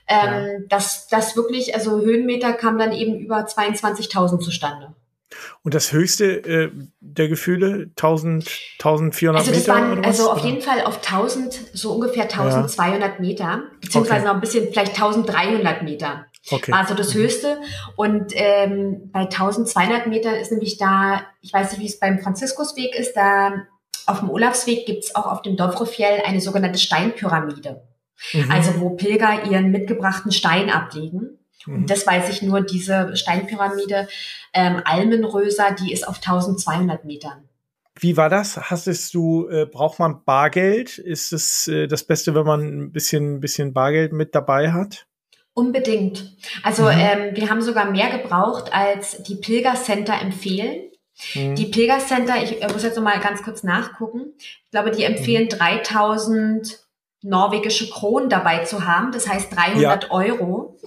[0.09, 0.59] Ähm, ja.
[0.69, 4.95] das, das wirklich, also Höhenmeter kam dann eben über 22.000 zustande.
[5.63, 9.73] Und das höchste äh, der Gefühle 1000, 1400 also das Meter?
[9.75, 13.21] Waren, also auf jeden Fall auf 1000, so ungefähr 1200 ja.
[13.21, 14.29] Meter, beziehungsweise okay.
[14.29, 16.27] noch ein bisschen, vielleicht 1300 Meter.
[16.51, 16.73] Okay.
[16.73, 17.21] War so das mhm.
[17.21, 17.61] höchste.
[17.97, 22.95] Und ähm, bei 1200 Metern ist nämlich da, ich weiß nicht, wie es beim Franziskusweg
[22.95, 23.67] ist, da
[24.07, 27.83] auf dem Olafsweg gibt's auch auf dem Dovre-Fjell eine sogenannte Steinpyramide.
[28.33, 28.51] Mhm.
[28.51, 31.39] Also wo Pilger ihren mitgebrachten Stein ablegen.
[31.67, 31.75] Mhm.
[31.75, 34.09] Und das weiß ich nur, diese Steinpyramide
[34.55, 37.49] ähm, Almenröser, die ist auf 1200 Metern.
[38.01, 38.57] Wie war das?
[38.57, 40.99] Hast du, äh, braucht man Bargeld?
[40.99, 45.07] Ist es äh, das Beste, wenn man ein bisschen, bisschen Bargeld mit dabei hat?
[45.59, 46.37] Unbedingt.
[46.63, 46.91] Also mhm.
[46.93, 50.93] ähm, wir haben sogar mehr gebraucht, als die Pilgercenter empfehlen.
[51.35, 51.57] Mhm.
[51.57, 54.35] Die Pilgercenter, ich äh, muss jetzt noch mal ganz kurz nachgucken.
[54.39, 55.59] Ich glaube, die empfehlen mhm.
[55.59, 56.79] 3000
[57.23, 60.11] norwegische Kronen dabei zu haben, das heißt 300 ja.
[60.13, 60.79] Euro.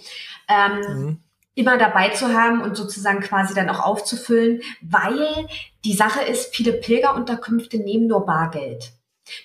[0.47, 1.23] Ähm, mhm.
[1.53, 5.47] immer dabei zu haben und sozusagen quasi dann auch aufzufüllen, weil
[5.83, 8.93] die Sache ist, viele Pilgerunterkünfte nehmen nur Bargeld.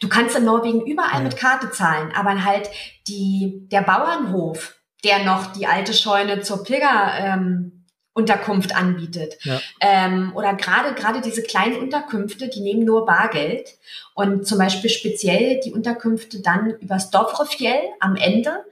[0.01, 1.25] Du kannst in Norwegen überall ja.
[1.25, 2.71] mit Karte zahlen, aber halt
[3.09, 9.37] die, der Bauernhof, der noch die alte Scheune zur Pilgerunterkunft ähm, anbietet.
[9.45, 9.61] Ja.
[9.81, 13.77] Ähm, oder gerade gerade diese kleinen Unterkünfte, die nehmen nur Bargeld.
[14.15, 18.65] Und zum Beispiel speziell die Unterkünfte dann übers Dovre-Fjell am Ende.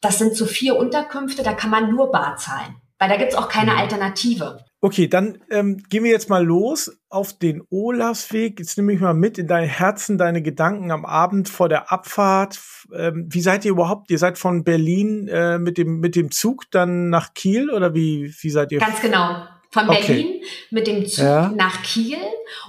[0.00, 2.76] Das sind so vier Unterkünfte, da kann man nur Bar zahlen.
[2.98, 3.78] Weil da gibt's auch keine mhm.
[3.78, 4.64] Alternative.
[4.80, 8.60] Okay, dann ähm, gehen wir jetzt mal los auf den Olafsweg.
[8.60, 12.60] Jetzt nehme ich mal mit in dein Herzen, deine Gedanken am Abend vor der Abfahrt.
[12.94, 14.10] Ähm, wie seid ihr überhaupt?
[14.10, 18.32] Ihr seid von Berlin äh, mit dem mit dem Zug dann nach Kiel oder wie
[18.40, 18.78] wie seid ihr?
[18.78, 19.46] Ganz genau.
[19.70, 20.42] Von Berlin okay.
[20.70, 21.52] mit dem Zug ja.
[21.54, 22.16] nach Kiel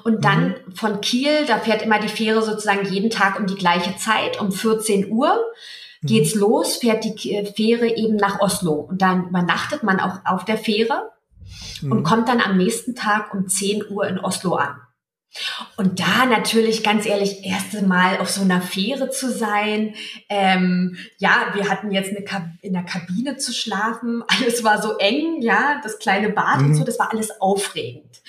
[0.03, 0.75] und dann mhm.
[0.75, 4.51] von Kiel, da fährt immer die Fähre sozusagen jeden Tag um die gleiche Zeit, um
[4.51, 5.39] 14 Uhr
[6.01, 6.41] geht's mhm.
[6.41, 11.11] los, fährt die Fähre eben nach Oslo und dann übernachtet man auch auf der Fähre
[11.81, 11.91] mhm.
[11.91, 14.75] und kommt dann am nächsten Tag um 10 Uhr in Oslo an.
[15.77, 19.93] Und da natürlich ganz ehrlich, erste Mal auf so einer Fähre zu sein.
[20.27, 24.23] Ähm, ja, wir hatten jetzt eine Kab in der Kabine zu schlafen.
[24.27, 26.65] Alles war so eng, ja, das kleine Bad mhm.
[26.67, 28.21] und so, das war alles aufregend.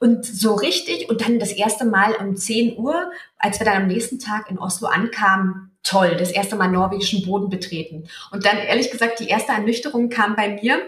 [0.00, 3.88] Und so richtig, und dann das erste Mal um 10 Uhr, als wir dann am
[3.88, 8.08] nächsten Tag in Oslo ankamen, toll, das erste Mal norwegischen Boden betreten.
[8.30, 10.80] Und dann ehrlich gesagt, die erste Ernüchterung kam bei mir,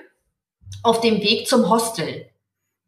[0.82, 2.26] auf dem Weg zum Hostel.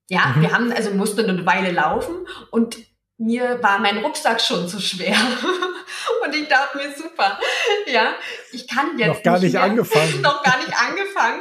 [0.09, 0.42] Ja, mhm.
[0.42, 2.14] wir haben also mussten eine Weile laufen
[2.51, 2.77] und
[3.18, 5.16] mir war mein Rucksack schon zu schwer.
[6.24, 7.38] und ich dachte mir, super,
[7.87, 8.14] ja,
[8.52, 10.20] ich kann jetzt noch gar nicht, nicht angefangen.
[10.22, 11.40] noch gar nicht angefangen.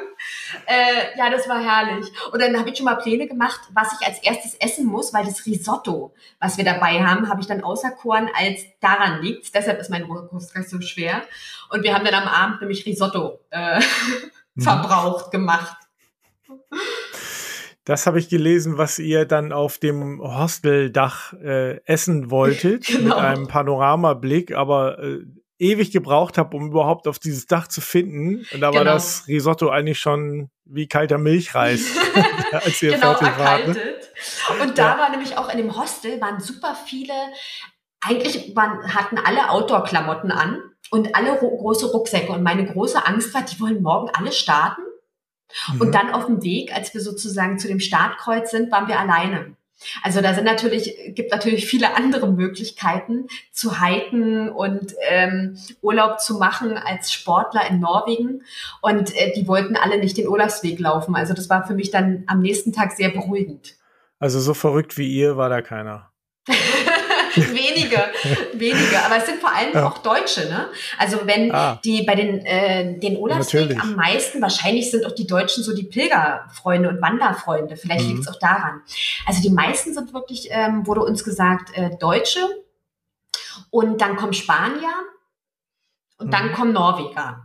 [0.65, 2.07] Äh, ja, das war herrlich.
[2.31, 5.25] Und dann habe ich schon mal Pläne gemacht, was ich als erstes essen muss, weil
[5.25, 9.53] das Risotto, was wir dabei haben, habe ich dann auserkoren, als daran liegt.
[9.53, 11.23] Deshalb ist mein Rucksack so schwer.
[11.69, 13.79] Und wir haben dann am Abend nämlich Risotto äh,
[14.55, 14.61] mhm.
[14.61, 15.75] verbraucht gemacht.
[17.85, 23.03] Das habe ich gelesen, was ihr dann auf dem Hosteldach äh, essen wolltet, genau.
[23.03, 25.19] mit einem Panoramablick, aber äh,
[25.59, 28.45] ewig gebraucht habe, um überhaupt auf dieses Dach zu finden.
[28.51, 28.73] Und da genau.
[28.73, 31.95] war das Risotto eigentlich schon wie kalter Milchreis,
[32.51, 33.67] als ihr genau, fertig wart.
[33.67, 33.77] Ne?
[34.63, 34.97] Und da ja.
[34.99, 37.13] war nämlich auch in dem Hostel waren super viele,
[38.01, 42.31] eigentlich waren, hatten alle Outdoor-Klamotten an und alle große Rucksäcke.
[42.31, 44.81] Und meine große Angst war, die wollen morgen alle starten
[45.73, 45.81] Mhm.
[45.81, 49.55] Und dann auf dem Weg, als wir sozusagen zu dem Startkreuz sind, waren wir alleine.
[50.01, 56.37] Also da sind natürlich, gibt natürlich viele andere Möglichkeiten zu hiken und ähm, Urlaub zu
[56.37, 58.43] machen als Sportler in Norwegen.
[58.81, 61.15] Und äh, die wollten alle nicht den Urlaubsweg laufen.
[61.15, 63.75] Also das war für mich dann am nächsten Tag sehr beruhigend.
[64.19, 66.11] Also so verrückt wie ihr war da keiner.
[67.53, 67.97] wenige,
[68.53, 68.99] wenige.
[69.05, 69.87] Aber es sind vor allem ja.
[69.87, 70.69] auch Deutsche, ne?
[70.97, 71.79] Also wenn ah.
[71.83, 75.83] die bei den, äh, den Urlaubsweg am meisten, wahrscheinlich sind auch die Deutschen so die
[75.83, 77.77] Pilgerfreunde und Wanderfreunde.
[77.77, 78.11] Vielleicht mhm.
[78.11, 78.81] liegt es auch daran.
[79.25, 82.39] Also die meisten sind wirklich, ähm, wurde uns gesagt, äh, Deutsche.
[83.69, 84.93] Und dann kommen Spanier.
[86.17, 86.31] Und mhm.
[86.31, 87.43] dann kommen Norweger.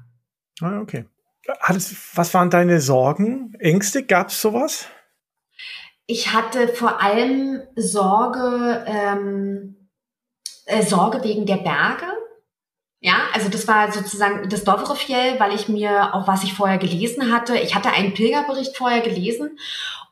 [0.61, 1.07] Ah, okay.
[1.61, 4.05] Hattest, was waren deine Sorgen, Ängste?
[4.05, 4.87] Gab es sowas?
[6.07, 9.79] Ich hatte vor allem Sorge, ähm,
[10.70, 12.06] äh, Sorge wegen der Berge.
[13.00, 17.33] Ja, also das war sozusagen das Dovrefjell, weil ich mir auch was ich vorher gelesen
[17.33, 17.59] hatte.
[17.59, 19.59] Ich hatte einen Pilgerbericht vorher gelesen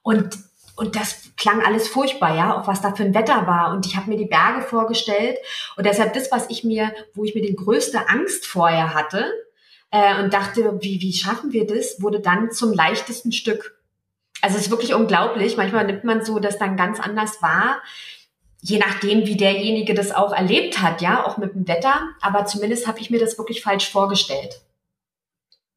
[0.03, 0.37] und
[0.79, 3.73] und das klang alles furchtbar, ja, auch was da für ein Wetter war.
[3.73, 5.37] Und ich habe mir die Berge vorgestellt
[5.77, 9.27] und deshalb das, was ich mir, wo ich mir die größte Angst vorher hatte
[9.91, 13.77] äh, und dachte, wie wie schaffen wir das, wurde dann zum leichtesten Stück.
[14.41, 15.57] Also es ist wirklich unglaublich.
[15.57, 17.83] Manchmal nimmt man so das dann ganz anders wahr
[18.61, 22.01] je nachdem, wie derjenige das auch erlebt hat, ja, auch mit dem Wetter.
[22.21, 24.61] Aber zumindest habe ich mir das wirklich falsch vorgestellt.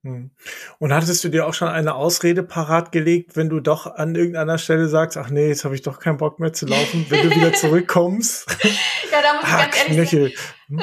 [0.03, 0.31] Hm.
[0.79, 4.57] Und hattest du dir auch schon eine Ausrede parat gelegt, wenn du doch an irgendeiner
[4.57, 7.35] Stelle sagst, ach nee, jetzt habe ich doch keinen Bock mehr zu laufen, wenn du
[7.35, 8.49] wieder zurückkommst?
[9.11, 10.33] ja, da muss ich ah, ganz ehrlich sagen,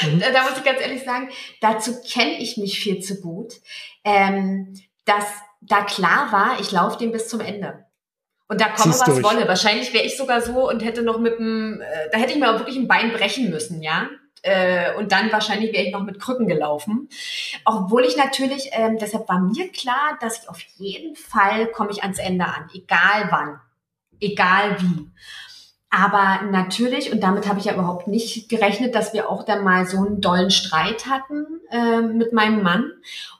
[0.00, 0.20] hm?
[0.20, 1.28] da muss ich ganz ehrlich sagen,
[1.60, 3.54] dazu kenne ich mich viel zu gut,
[4.02, 5.26] ähm, dass
[5.60, 7.86] da klar war, ich laufe den bis zum Ende.
[8.48, 9.22] Und da komme was durch.
[9.22, 9.48] wolle.
[9.48, 12.50] Wahrscheinlich wäre ich sogar so und hätte noch mit dem, äh, da hätte ich mir
[12.50, 14.08] auch wirklich ein Bein brechen müssen, ja
[14.44, 17.08] äh, und dann wahrscheinlich wäre ich noch mit Krücken gelaufen.
[17.64, 22.02] Obwohl ich natürlich, ähm, deshalb war mir klar, dass ich auf jeden Fall komme ich
[22.02, 23.60] ans Ende an, egal wann,
[24.20, 25.10] egal wie.
[25.88, 29.86] Aber natürlich, und damit habe ich ja überhaupt nicht gerechnet, dass wir auch dann mal
[29.86, 32.90] so einen dollen Streit hatten äh, mit meinem Mann.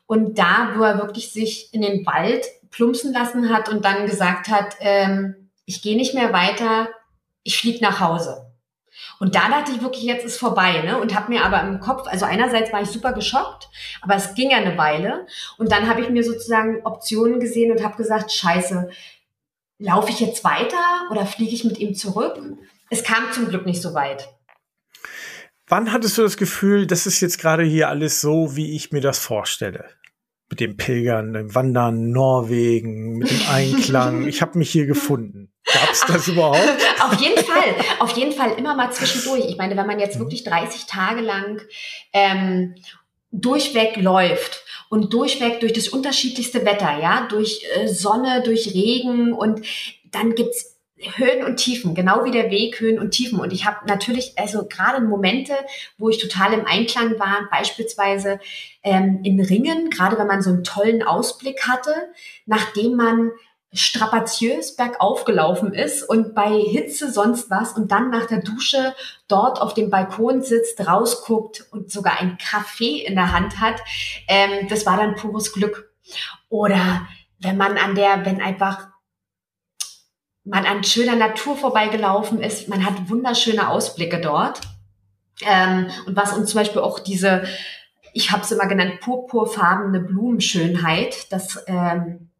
[0.06, 4.48] Und da, wo er wirklich sich in den Wald plumpsen lassen hat und dann gesagt
[4.48, 6.88] hat, ähm, ich gehe nicht mehr weiter,
[7.44, 8.50] ich fliege nach Hause.
[9.20, 11.00] Und da dachte ich wirklich, jetzt ist vorbei, ne?
[11.00, 13.68] Und habe mir aber im Kopf, also einerseits war ich super geschockt,
[14.02, 15.26] aber es ging ja eine Weile.
[15.56, 18.88] Und dann habe ich mir sozusagen Optionen gesehen und habe gesagt, scheiße,
[19.78, 22.40] laufe ich jetzt weiter oder fliege ich mit ihm zurück?
[22.90, 24.28] Es kam zum Glück nicht so weit.
[25.68, 29.00] Wann hattest du das Gefühl, das ist jetzt gerade hier alles so, wie ich mir
[29.00, 29.88] das vorstelle?
[30.54, 34.28] Mit dem Pilgern, dem Wandern, Norwegen, mit dem Einklang.
[34.28, 35.52] ich habe mich hier gefunden.
[35.64, 36.60] Gab es das überhaupt?
[37.00, 39.46] auf jeden Fall, auf jeden Fall immer mal zwischendurch.
[39.48, 41.60] Ich meine, wenn man jetzt wirklich 30 Tage lang
[42.12, 42.76] ähm,
[43.32, 49.66] durchweg läuft und durchweg durch das unterschiedlichste Wetter, ja, durch äh, Sonne, durch Regen und
[50.12, 53.40] dann gibt's Höhen und Tiefen, genau wie der Weg, Höhen und Tiefen.
[53.40, 55.54] Und ich habe natürlich, also gerade Momente,
[55.98, 58.38] wo ich total im Einklang war, beispielsweise
[58.82, 61.92] ähm, in Ringen, gerade wenn man so einen tollen Ausblick hatte,
[62.46, 63.32] nachdem man
[63.72, 68.94] strapaziös bergauf gelaufen ist und bei Hitze sonst was und dann nach der Dusche
[69.26, 73.80] dort auf dem Balkon sitzt, rausguckt und sogar ein Kaffee in der Hand hat,
[74.28, 75.92] ähm, das war dann pures Glück.
[76.48, 77.08] Oder
[77.40, 78.93] wenn man an der, wenn einfach
[80.44, 84.60] man an schöner Natur vorbeigelaufen ist, man hat wunderschöne Ausblicke dort.
[85.42, 87.44] Ähm, und was uns zum Beispiel auch diese,
[88.12, 92.30] ich habe es immer genannt, purpurfarbene Blumenschönheit, das ähm,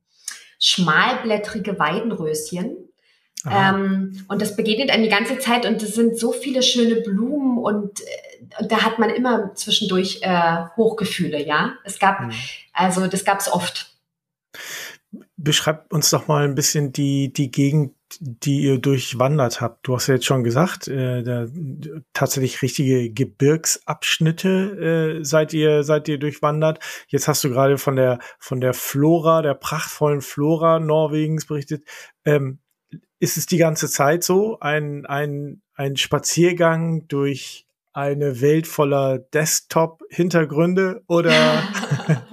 [0.58, 2.76] schmalblättrige Weidenröschen.
[3.50, 7.58] Ähm, und das begegnet einem die ganze Zeit und es sind so viele schöne Blumen
[7.58, 11.74] und, äh, und da hat man immer zwischendurch äh, Hochgefühle, ja.
[11.84, 12.32] Es gab, mhm.
[12.72, 13.90] also das gab es oft.
[15.44, 19.86] Beschreibt uns doch mal ein bisschen die, die Gegend, die ihr durchwandert habt.
[19.86, 21.46] Du hast ja jetzt schon gesagt, äh, da,
[22.14, 26.78] tatsächlich richtige Gebirgsabschnitte äh, seid ihr seid ihr durchwandert.
[27.08, 31.84] Jetzt hast du gerade von der von der Flora, der prachtvollen Flora Norwegens berichtet.
[32.24, 32.60] Ähm,
[33.18, 41.02] ist es die ganze Zeit so ein ein ein Spaziergang durch eine Welt voller Desktop-Hintergründe
[41.06, 41.30] oder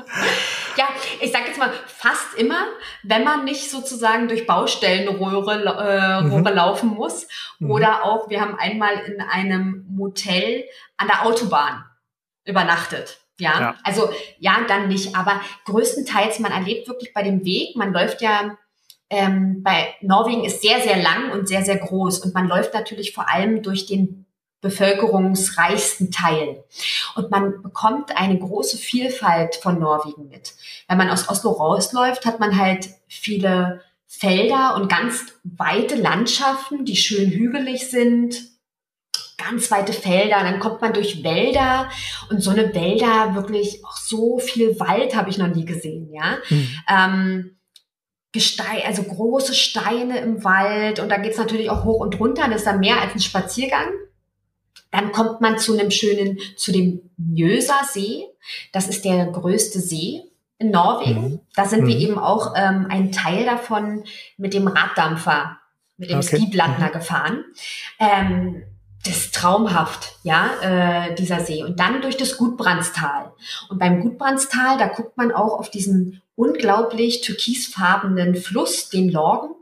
[1.21, 2.65] ich sage jetzt mal, fast immer,
[3.03, 6.43] wenn man nicht sozusagen durch Baustellenrohre äh, mhm.
[6.47, 7.27] laufen muss.
[7.59, 7.69] Mhm.
[7.69, 10.65] Oder auch, wir haben einmal in einem Motel
[10.97, 11.85] an der Autobahn
[12.43, 13.19] übernachtet.
[13.39, 13.59] Ja?
[13.59, 14.09] ja, also
[14.39, 15.15] ja, dann nicht.
[15.15, 18.57] Aber größtenteils, man erlebt wirklich bei dem Weg, man läuft ja
[19.11, 22.19] ähm, bei Norwegen ist sehr, sehr lang und sehr, sehr groß.
[22.19, 24.25] Und man läuft natürlich vor allem durch den
[24.62, 26.63] bevölkerungsreichsten Teil.
[27.15, 30.54] Und man bekommt eine große Vielfalt von Norwegen mit.
[30.88, 36.95] Wenn man aus Oslo rausläuft, hat man halt viele Felder und ganz weite Landschaften, die
[36.95, 38.36] schön hügelig sind,
[39.38, 40.39] ganz weite Felder.
[40.41, 41.89] Dann kommt man durch Wälder
[42.30, 46.38] und so eine Wälder, wirklich auch so viel Wald habe ich noch nie gesehen, ja.
[46.50, 46.69] Mhm.
[46.88, 47.58] Ähm,
[48.34, 52.47] Gestein, also große Steine im Wald und da geht's natürlich auch hoch und runter.
[52.47, 53.89] Das ist dann mehr als ein Spaziergang.
[54.91, 58.25] Dann kommt man zu einem schönen, zu dem Mjöser See.
[58.71, 60.23] Das ist der größte See
[60.58, 61.21] in Norwegen.
[61.21, 61.39] Mhm.
[61.56, 61.88] Da sind mhm.
[61.88, 64.04] wir eben auch ähm, ein Teil davon
[64.38, 65.58] mit dem Raddampfer,
[65.97, 66.38] mit dem okay.
[66.38, 66.91] Skiblattner mhm.
[66.91, 67.45] gefahren.
[67.99, 68.63] Ähm,
[69.04, 71.63] das ist traumhaft, ja, äh, dieser See.
[71.63, 73.32] Und dann durch das Gudbrandstal.
[73.69, 79.56] Und beim Gudbrandstal, da guckt man auch auf diesen unglaublich türkisfarbenen Fluss, den Lorgen.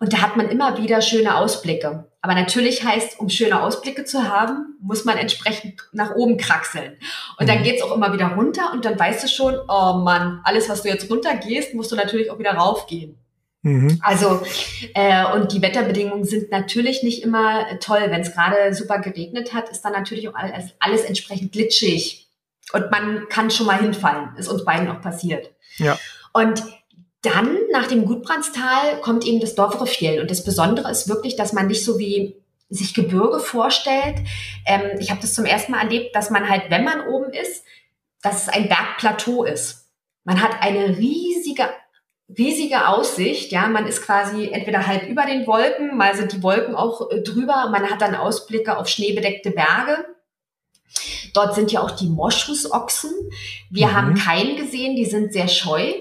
[0.00, 2.06] Und da hat man immer wieder schöne Ausblicke.
[2.26, 6.96] Aber natürlich heißt, um schöne Ausblicke zu haben, muss man entsprechend nach oben kraxeln.
[7.38, 7.62] Und dann mhm.
[7.62, 10.88] geht's auch immer wieder runter und dann weißt du schon, oh Mann, alles, was du
[10.88, 13.16] jetzt runtergehst, musst du natürlich auch wieder raufgehen.
[13.62, 14.00] Mhm.
[14.02, 14.42] Also,
[14.94, 18.02] äh, und die Wetterbedingungen sind natürlich nicht immer toll.
[18.08, 22.26] Wenn es gerade super geregnet hat, ist dann natürlich auch alles, alles entsprechend glitschig.
[22.72, 24.30] Und man kann schon mal hinfallen.
[24.36, 25.52] Ist uns beiden auch passiert.
[25.76, 25.96] Ja.
[26.32, 26.60] Und
[27.26, 30.20] dann, nach dem Gudbrandstal, kommt eben das Dovre Fjell.
[30.20, 32.36] Und das Besondere ist wirklich, dass man nicht so wie
[32.68, 34.16] sich Gebirge vorstellt.
[34.64, 37.64] Ähm, ich habe das zum ersten Mal erlebt, dass man halt, wenn man oben ist,
[38.22, 39.88] dass es ein Bergplateau ist.
[40.24, 41.68] Man hat eine riesige
[42.28, 46.74] riesige Aussicht, ja, man ist quasi entweder halb über den Wolken, mal sind die Wolken
[46.74, 50.04] auch äh, drüber, man hat dann Ausblicke auf schneebedeckte Berge.
[51.34, 53.12] Dort sind ja auch die Moschusochsen.
[53.70, 53.94] Wir mhm.
[53.94, 55.92] haben keinen gesehen, die sind sehr scheu.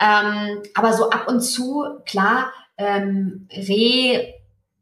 [0.00, 4.32] Ähm, aber so ab und zu, klar, ähm, Reh,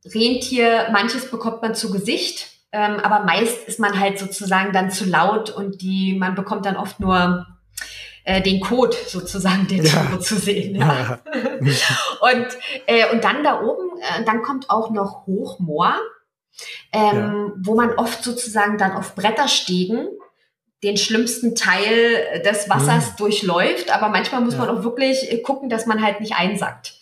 [0.04, 5.04] Rentier, manches bekommt man zu Gesicht, ähm, aber meist ist man halt sozusagen dann zu
[5.04, 7.46] laut und die, man bekommt dann oft nur
[8.24, 10.02] äh, den Code sozusagen der ja.
[10.02, 10.76] Tiere zu sehen.
[10.76, 11.18] Ja.
[11.32, 12.46] und,
[12.86, 15.94] äh, und dann da oben, äh, dann kommt auch noch Hochmoor,
[16.92, 17.52] ähm, ja.
[17.62, 20.08] wo man oft sozusagen dann auf Bretterstegen
[20.82, 23.16] den schlimmsten Teil des Wassers mhm.
[23.16, 24.60] durchläuft, aber manchmal muss ja.
[24.60, 26.94] man auch wirklich äh, gucken, dass man halt nicht einsackt.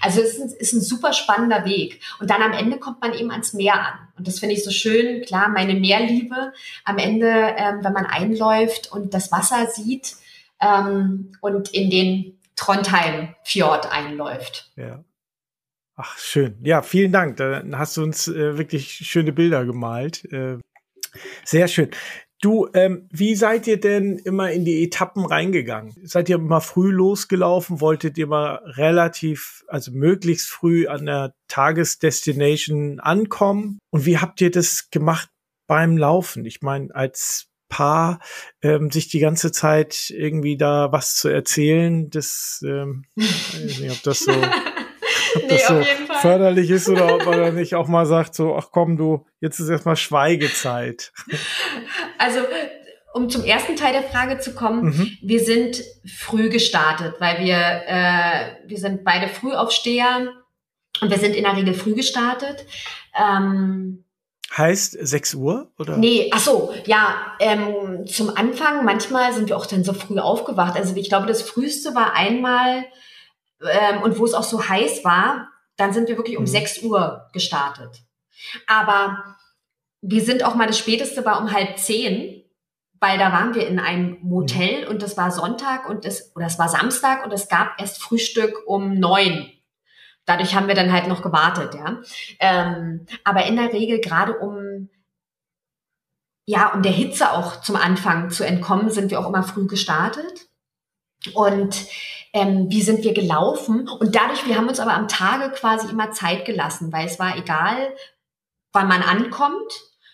[0.00, 2.00] Also es ist, ein, ist ein super spannender Weg.
[2.20, 4.08] Und dann am Ende kommt man eben ans Meer an.
[4.16, 5.22] Und das finde ich so schön.
[5.22, 6.52] Klar, meine Meerliebe.
[6.84, 10.16] Am Ende, ähm, wenn man einläuft und das Wasser sieht
[10.60, 14.70] ähm, und in den Trondheim-Fjord einläuft.
[14.76, 15.04] Ja.
[15.96, 16.56] Ach, schön.
[16.62, 17.36] Ja, vielen Dank.
[17.36, 20.24] Da hast du uns äh, wirklich schöne Bilder gemalt.
[20.32, 20.58] Äh,
[21.44, 21.90] sehr schön.
[22.40, 25.94] Du, ähm, wie seid ihr denn immer in die Etappen reingegangen?
[26.04, 27.80] Seid ihr immer früh losgelaufen?
[27.80, 33.78] Wolltet ihr mal relativ, also möglichst früh an der Tagesdestination ankommen?
[33.90, 35.28] Und wie habt ihr das gemacht
[35.66, 36.44] beim Laufen?
[36.44, 38.20] Ich meine, als Paar
[38.62, 43.90] ähm, sich die ganze Zeit irgendwie da was zu erzählen, das, ähm, ich weiß nicht,
[43.90, 44.32] ob das so
[45.36, 45.82] ob nee, das so
[46.20, 49.58] förderlich ist oder ob man dann nicht auch mal sagt, so, ach komm, du, jetzt
[49.60, 51.12] ist erstmal Schweigezeit.
[52.18, 52.40] Also,
[53.14, 55.18] um zum ersten Teil der Frage zu kommen, mhm.
[55.22, 60.32] wir sind früh gestartet, weil wir, äh, wir sind beide Frühaufsteher
[61.00, 62.66] und wir sind in der Regel früh gestartet.
[63.18, 64.04] Ähm,
[64.56, 65.98] Heißt 6 Uhr oder?
[65.98, 70.76] Nee, ach so, ja, ähm, zum Anfang, manchmal sind wir auch dann so früh aufgewacht.
[70.76, 72.84] Also ich glaube, das früheste war einmal
[73.62, 76.48] ähm, und wo es auch so heiß war, dann sind wir wirklich um mhm.
[76.48, 78.02] 6 Uhr gestartet.
[78.66, 79.36] Aber
[80.00, 82.44] wir sind auch mal das späteste war um halb zehn,
[83.00, 84.90] weil da waren wir in einem Motel mhm.
[84.90, 88.54] und das war Sonntag und es oder es war Samstag und es gab erst Frühstück
[88.66, 89.50] um neun.
[90.24, 92.02] Dadurch haben wir dann halt noch gewartet, ja.
[92.38, 94.90] Ähm, aber in der Regel gerade um
[96.44, 100.48] ja, um der Hitze auch zum Anfang zu entkommen, sind wir auch immer früh gestartet.
[101.34, 101.76] Und
[102.32, 103.88] ähm, wie sind wir gelaufen.
[103.88, 107.36] Und dadurch, wir haben uns aber am Tage quasi immer Zeit gelassen, weil es war
[107.36, 107.94] egal,
[108.72, 109.72] wann man ankommt.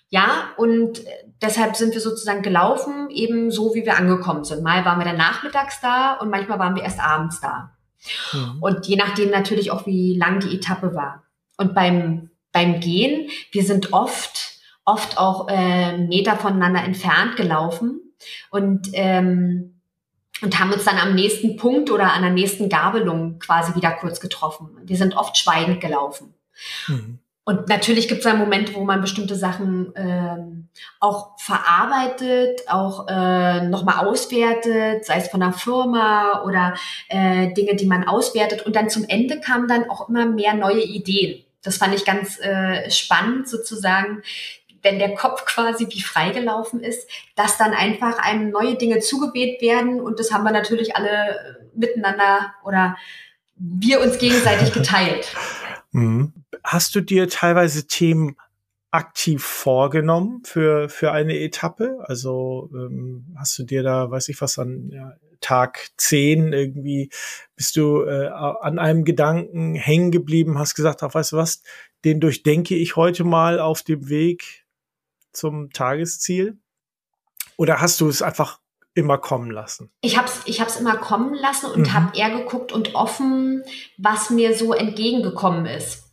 [0.08, 1.02] Ja, und
[1.42, 4.62] deshalb sind wir sozusagen gelaufen, eben so, wie wir angekommen sind.
[4.62, 7.72] Mal waren wir dann nachmittags da und manchmal waren wir erst abends da.
[8.32, 8.62] Mhm.
[8.62, 11.24] Und je nachdem natürlich auch, wie lang die Etappe war.
[11.56, 18.00] Und beim, beim Gehen, wir sind oft, oft auch äh, Meter voneinander entfernt gelaufen.
[18.50, 19.73] Und ähm,
[20.42, 24.20] und haben uns dann am nächsten Punkt oder an der nächsten Gabelung quasi wieder kurz
[24.20, 24.70] getroffen.
[24.82, 26.34] Wir sind oft schweigend gelaufen.
[26.88, 27.18] Mhm.
[27.46, 30.68] Und natürlich gibt es einen Moment, wo man bestimmte Sachen ähm,
[30.98, 36.74] auch verarbeitet, auch äh, nochmal auswertet, sei es von der Firma oder
[37.08, 38.62] äh, Dinge, die man auswertet.
[38.62, 41.44] Und dann zum Ende kamen dann auch immer mehr neue Ideen.
[41.62, 44.22] Das fand ich ganz äh, spannend sozusagen,
[44.84, 50.00] wenn der Kopf quasi wie freigelaufen ist, dass dann einfach einem neue Dinge zugeweht werden
[50.00, 52.96] und das haben wir natürlich alle äh, miteinander oder
[53.56, 55.34] wir uns gegenseitig geteilt.
[55.90, 56.32] Mhm.
[56.62, 58.36] Hast du dir teilweise Themen
[58.90, 61.98] aktiv vorgenommen für, für eine Etappe?
[62.04, 67.10] Also ähm, hast du dir da, weiß ich was, an ja, Tag zehn irgendwie,
[67.56, 71.62] bist du äh, an einem Gedanken hängen geblieben, hast gesagt, ach, weißt du was,
[72.04, 74.63] den durchdenke ich heute mal auf dem Weg
[75.34, 76.58] zum Tagesziel?
[77.56, 78.60] Oder hast du es einfach
[78.94, 79.90] immer kommen lassen?
[80.00, 81.92] Ich habe es ich hab's immer kommen lassen und mhm.
[81.92, 83.62] habe eher geguckt und offen,
[83.98, 86.04] was mir so entgegengekommen ist.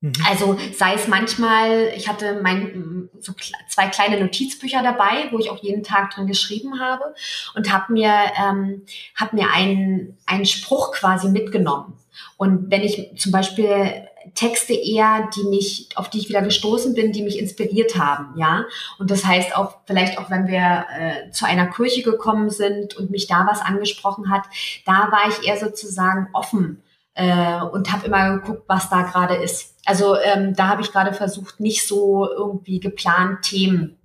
[0.00, 0.12] Mhm.
[0.28, 3.34] Also sei es manchmal, ich hatte mein, so
[3.68, 7.14] zwei kleine Notizbücher dabei, wo ich auch jeden Tag drin geschrieben habe
[7.54, 11.98] und habe mir, ähm, hab mir einen, einen Spruch quasi mitgenommen.
[12.36, 17.12] Und wenn ich zum Beispiel Texte eher, die mich, auf die ich wieder gestoßen bin,
[17.12, 18.64] die mich inspiriert haben, ja.
[18.98, 23.10] Und das heißt auch, vielleicht auch, wenn wir äh, zu einer Kirche gekommen sind und
[23.10, 24.44] mich da was angesprochen hat,
[24.84, 26.82] da war ich eher sozusagen offen
[27.14, 29.76] äh, und habe immer geguckt, was da gerade ist.
[29.86, 33.98] Also ähm, da habe ich gerade versucht, nicht so irgendwie geplant Themen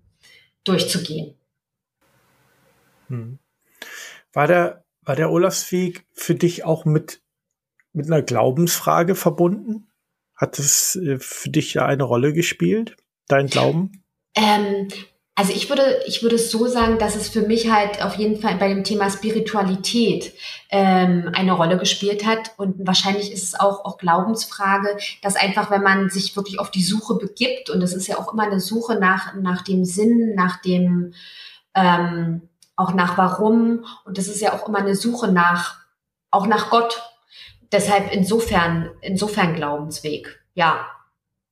[0.63, 1.35] durchzugehen.
[3.07, 3.39] Hm.
[4.33, 7.21] War der, war der Olafsweg für dich auch mit,
[7.93, 9.87] mit einer Glaubensfrage verbunden?
[10.35, 14.03] Hat das äh, für dich ja eine Rolle gespielt, dein Glauben?
[14.35, 14.89] Ähm,
[15.37, 18.41] also ich würde, ich würde es so sagen, dass es für mich halt auf jeden
[18.41, 20.33] Fall bei dem Thema Spiritualität
[20.69, 22.53] ähm, eine Rolle gespielt hat.
[22.55, 26.83] Und wahrscheinlich ist es auch, auch Glaubensfrage, dass einfach, wenn man sich wirklich auf die
[26.83, 30.61] Suche begibt, und es ist ja auch immer eine Suche nach, nach dem Sinn, nach
[30.61, 31.13] dem,
[31.73, 35.79] ähm, auch nach warum, und das ist ja auch immer eine Suche nach,
[36.31, 37.01] auch nach Gott.
[37.71, 40.87] Deshalb insofern, insofern Glaubensweg, ja.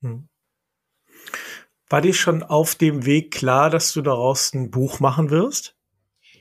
[0.01, 0.27] Hm.
[1.89, 5.75] War dir schon auf dem Weg klar, dass du daraus ein Buch machen wirst?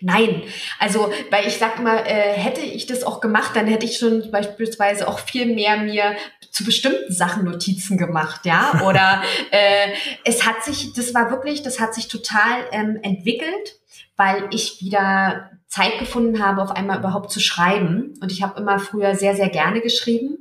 [0.03, 0.43] Nein,
[0.81, 4.31] also weil ich sag mal, äh, hätte ich das auch gemacht, dann hätte ich schon
[4.33, 6.17] beispielsweise auch viel mehr mir
[6.51, 8.83] zu bestimmten Sachen Notizen gemacht, ja.
[8.85, 9.93] Oder äh,
[10.25, 13.79] es hat sich, das war wirklich, das hat sich total ähm, entwickelt,
[14.17, 18.13] weil ich wieder Zeit gefunden habe, auf einmal überhaupt zu schreiben.
[18.21, 20.37] Und ich habe immer früher sehr, sehr gerne geschrieben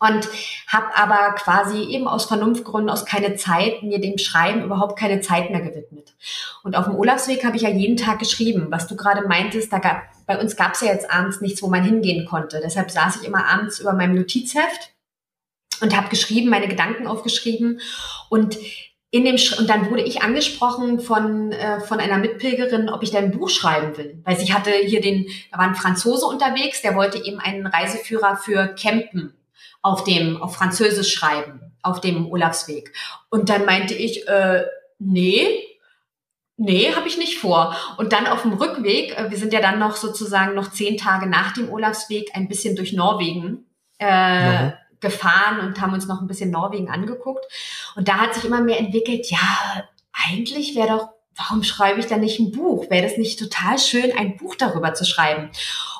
[0.00, 0.28] und
[0.66, 5.50] habe aber quasi eben aus Vernunftgründen, aus keine Zeit, mir dem Schreiben überhaupt keine Zeit
[5.50, 6.16] mehr gewidmet.
[6.64, 9.78] Und auf dem Urlaubsweg habe ich ja jeden Tag geschrieben, was du gerade meintest, da
[9.78, 12.60] gab, bei uns gab es ja jetzt abends nichts, wo man hingehen konnte.
[12.60, 14.90] Deshalb saß ich immer abends über meinem Notizheft
[15.80, 17.80] und habe geschrieben, meine Gedanken aufgeschrieben
[18.30, 18.58] und
[19.12, 23.10] in dem Sch und dann wurde ich angesprochen von äh, von einer Mitpilgerin, ob ich
[23.10, 26.82] da ein Buch schreiben will, weil sie hatte hier den da war ein Franzose unterwegs,
[26.82, 29.34] der wollte eben einen Reiseführer für Campen
[29.82, 32.92] auf dem, auf Französisch schreiben, auf dem Urlaubsweg.
[33.30, 34.64] Und dann meinte ich, äh,
[34.98, 35.66] nee,
[36.62, 37.74] Nee, habe ich nicht vor.
[37.96, 41.26] Und dann auf dem Rückweg, äh, wir sind ja dann noch sozusagen noch zehn Tage
[41.26, 43.64] nach dem Urlaubsweg ein bisschen durch Norwegen
[43.98, 44.78] äh, ja.
[45.00, 47.44] Gefahren und haben uns noch ein bisschen Norwegen angeguckt.
[47.96, 52.16] Und da hat sich immer mehr entwickelt, ja, eigentlich wäre doch, warum schreibe ich da
[52.16, 52.90] nicht ein Buch?
[52.90, 55.50] Wäre das nicht total schön, ein Buch darüber zu schreiben?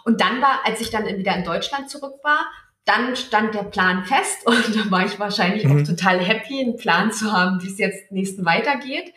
[0.04, 2.46] Und dann war, als ich dann wieder in Deutschland zurück war,
[2.84, 5.82] dann stand der Plan fest und da war ich wahrscheinlich mhm.
[5.82, 9.12] auch total happy, einen Plan zu haben, wie es jetzt nächsten weitergeht.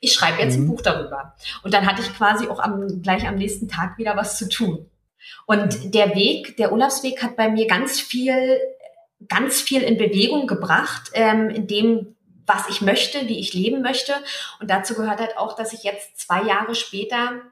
[0.00, 0.64] Ich schreibe jetzt mhm.
[0.64, 1.34] ein Buch darüber.
[1.62, 4.88] Und dann hatte ich quasi auch am, gleich am nächsten Tag wieder was zu tun.
[5.46, 5.90] Und mhm.
[5.90, 8.58] der Weg, der Urlaubsweg hat bei mir ganz viel,
[9.26, 12.16] ganz viel in Bewegung gebracht, ähm, in dem,
[12.46, 14.12] was ich möchte, wie ich leben möchte.
[14.60, 17.42] Und dazu gehört halt auch, dass ich jetzt zwei Jahre später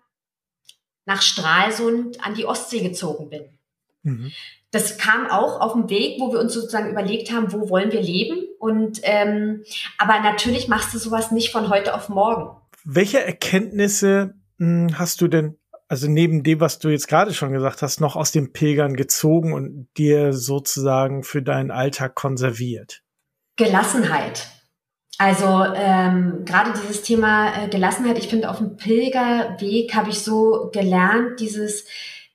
[1.05, 3.59] nach Stralsund an die Ostsee gezogen bin.
[4.03, 4.33] Mhm
[4.77, 8.03] das kam auch auf dem Weg, wo wir uns sozusagen überlegt haben, wo wollen wir
[8.03, 8.45] leben.
[8.59, 9.65] Und ähm,
[9.99, 12.57] aber natürlich machst du sowas nicht von heute auf morgen.
[12.85, 15.57] Welche Erkenntnisse mh, hm, hast du denn,
[15.89, 19.53] also neben dem, was du jetzt gerade schon gesagt hast, noch aus dem Pilgern gezogen
[19.53, 23.03] und dir sozusagen für deinen Alltag konserviert?
[23.57, 24.49] Gelassenheit.
[25.19, 30.71] Also ähm, gerade dieses Thema äh, Gelassenheit, ich finde, auf dem Pilgerweg habe ich so
[30.73, 31.87] gelernt, dieses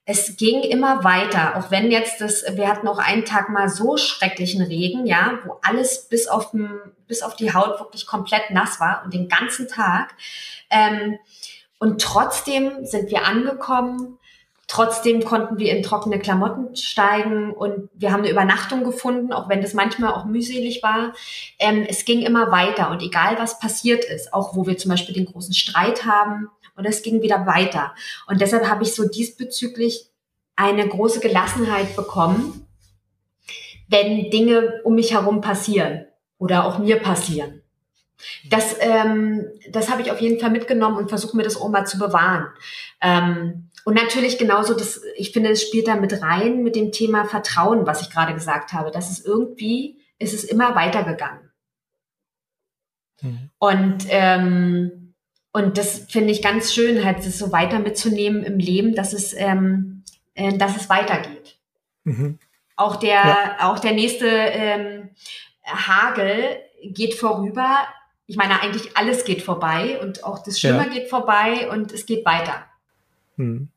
[0.04, 3.98] es ging immer weiter, auch wenn jetzt das, wir hatten auch einen Tag mal so
[3.98, 6.70] schrecklichen Regen, ja, wo alles bis auf, den,
[7.08, 10.16] bis auf die Haut wirklich komplett nass war und den ganzen Tag.
[10.70, 11.20] Ähm,
[11.82, 14.20] und trotzdem sind wir angekommen,
[14.68, 19.64] trotzdem konnten wir in trockene Klamotten steigen und wir haben eine Übernachtung gefunden, auch wenn
[19.64, 21.14] das manchmal auch mühselig war.
[21.58, 25.16] Ähm, es ging immer weiter und egal was passiert ist, auch wo wir zum Beispiel
[25.16, 27.94] den großen Streit haben, und es ging wieder weiter.
[28.28, 30.10] Und deshalb habe ich so diesbezüglich
[30.56, 32.68] eine große Gelassenheit bekommen,
[33.88, 36.06] wenn Dinge um mich herum passieren
[36.38, 37.61] oder auch mir passieren.
[38.50, 41.86] Das, ähm, das habe ich auf jeden Fall mitgenommen und versuche mir das auch mal
[41.86, 42.48] zu bewahren.
[43.02, 47.26] Ähm, und natürlich genauso, das, ich finde, es spielt da mit rein mit dem Thema
[47.26, 48.92] Vertrauen, was ich gerade gesagt habe.
[48.92, 51.52] Das ist irgendwie, ist es immer weitergegangen.
[53.22, 53.50] Mhm.
[53.58, 55.02] Und ähm,
[55.54, 59.34] und das finde ich ganz schön, halt das so weiter mitzunehmen im Leben, dass es,
[59.34, 60.04] ähm,
[60.34, 61.58] äh, dass es weitergeht.
[62.04, 62.40] Mhm.
[62.78, 63.58] Auch der, ja.
[63.60, 65.10] auch der nächste ähm,
[65.66, 67.80] Hagel geht vorüber.
[68.32, 70.94] Ich meine, eigentlich alles geht vorbei und auch das Schimmer ja.
[70.94, 72.66] geht vorbei und es geht weiter.
[73.36, 73.68] Mhm.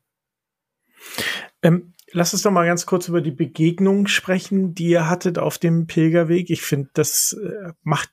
[1.61, 5.57] Ähm, lass uns doch mal ganz kurz über die Begegnung sprechen, die ihr hattet auf
[5.57, 6.49] dem Pilgerweg.
[6.49, 8.11] Ich finde, das äh, macht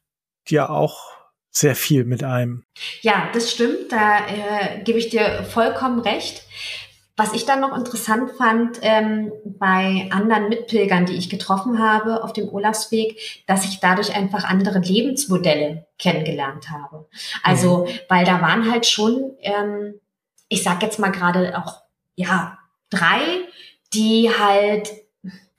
[0.49, 1.13] ja auch
[1.53, 2.65] sehr viel mit einem.
[3.03, 3.93] Ja, das stimmt.
[3.93, 6.43] Da äh, gebe ich dir vollkommen recht.
[7.17, 12.33] Was ich dann noch interessant fand ähm, bei anderen Mitpilgern, die ich getroffen habe auf
[12.33, 17.07] dem Urlaubsweg, dass ich dadurch einfach andere Lebensmodelle kennengelernt habe.
[17.43, 17.91] Also, mhm.
[18.09, 20.01] weil da waren halt schon, ähm,
[20.49, 21.83] ich sag jetzt mal gerade auch,
[22.15, 22.59] ja,
[22.89, 23.21] drei,
[23.93, 24.91] die halt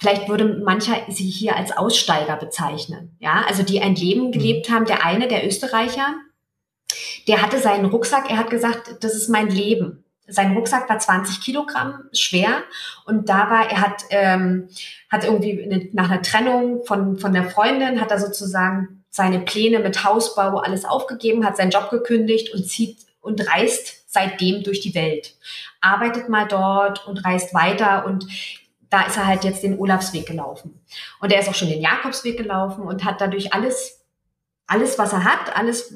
[0.03, 3.15] vielleicht würde mancher sie hier als Aussteiger bezeichnen.
[3.19, 4.31] Ja, also die ein Leben mhm.
[4.31, 4.85] gelebt haben.
[4.85, 6.15] Der eine, der Österreicher,
[7.27, 10.02] der hatte seinen Rucksack, er hat gesagt, das ist mein Leben.
[10.27, 12.63] Sein Rucksack war 20 Kilogramm schwer
[13.05, 14.69] und da war, er hat, ähm,
[15.09, 19.79] hat irgendwie eine, nach einer Trennung von, von der Freundin, hat er sozusagen seine Pläne
[19.79, 24.95] mit Hausbau alles aufgegeben, hat seinen Job gekündigt und zieht und reist seitdem durch die
[24.95, 25.35] Welt.
[25.81, 28.25] Arbeitet mal dort und reist weiter und
[28.89, 30.79] da ist er halt jetzt den Olafsweg gelaufen.
[31.19, 34.05] Und er ist auch schon den Jakobsweg gelaufen und hat dadurch alles,
[34.67, 35.95] alles, was er hat, alles,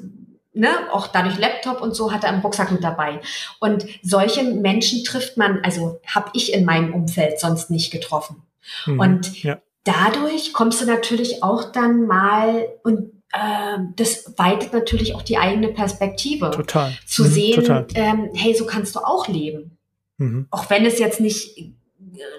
[0.52, 3.20] ne, auch dadurch Laptop und so hat er im Rucksack mit dabei.
[3.60, 8.42] Und solche Menschen trifft man, also habe ich in meinem Umfeld sonst nicht getroffen.
[8.86, 9.58] Mhm, und ja.
[9.84, 15.68] dadurch kommst du natürlich auch dann mal und äh, das weitet natürlich auch die eigene
[15.68, 16.50] Perspektive.
[16.50, 16.92] Total.
[17.06, 17.86] Zu mhm, sehen, total.
[17.94, 19.78] Ähm, hey, so kannst du auch leben.
[20.18, 20.48] Mhm.
[20.50, 21.72] Auch wenn es jetzt nicht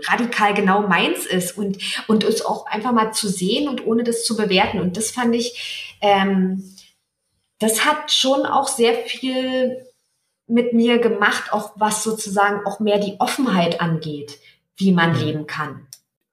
[0.07, 4.25] radikal genau meins ist und, und es auch einfach mal zu sehen und ohne das
[4.25, 4.79] zu bewerten.
[4.79, 6.63] Und das fand ich, ähm,
[7.59, 9.85] das hat schon auch sehr viel
[10.47, 14.39] mit mir gemacht, auch was sozusagen auch mehr die Offenheit angeht,
[14.77, 15.19] wie man mhm.
[15.19, 15.87] leben kann.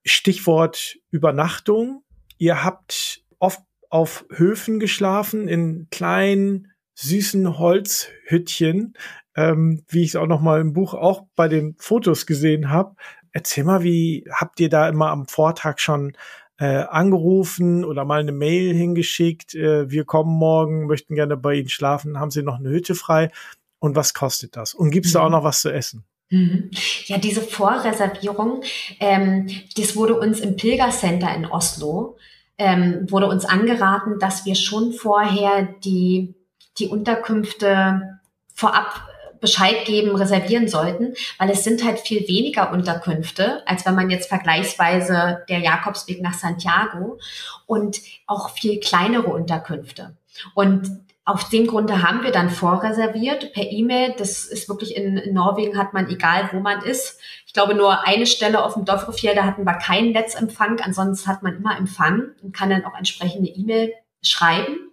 [0.05, 2.03] Stichwort Übernachtung.
[2.39, 3.61] Ihr habt oft
[3.91, 8.95] auf Höfen geschlafen, in kleinen, süßen Holzhüttchen,
[9.37, 12.97] ähm, wie ich es auch noch mal im Buch auch bei den Fotos gesehen habe.
[13.33, 16.16] Erzähl mal, wie habt ihr da immer am Vortag schon
[16.59, 21.68] äh, angerufen oder mal eine Mail hingeschickt, äh, wir kommen morgen, möchten gerne bei Ihnen
[21.68, 23.30] schlafen, haben Sie noch eine Hütte frei
[23.78, 24.74] und was kostet das?
[24.74, 25.14] Und gibt es mhm.
[25.14, 25.32] da auch mhm.
[25.32, 26.04] noch was zu essen?
[26.30, 26.70] Mhm.
[27.04, 28.62] Ja, diese Vorreservierung,
[29.00, 32.16] ähm, das wurde uns im Pilgercenter in Oslo,
[32.59, 36.34] ähm, wurde uns angeraten, dass wir schon vorher die,
[36.78, 38.18] die Unterkünfte
[38.54, 39.09] vorab
[39.41, 44.28] Bescheid geben, reservieren sollten, weil es sind halt viel weniger Unterkünfte, als wenn man jetzt
[44.28, 47.18] vergleichsweise der Jakobsweg nach Santiago
[47.66, 50.16] und auch viel kleinere Unterkünfte.
[50.55, 54.14] Und auf dem Grunde haben wir dann vorreserviert per E-Mail.
[54.16, 57.18] Das ist wirklich in, Norwegen hat man, egal wo man ist.
[57.47, 60.78] Ich glaube, nur eine Stelle auf dem Dovrefjell, da hatten wir keinen Netzempfang.
[60.80, 64.86] Ansonsten hat man immer Empfang und kann dann auch entsprechende E-Mail schreiben.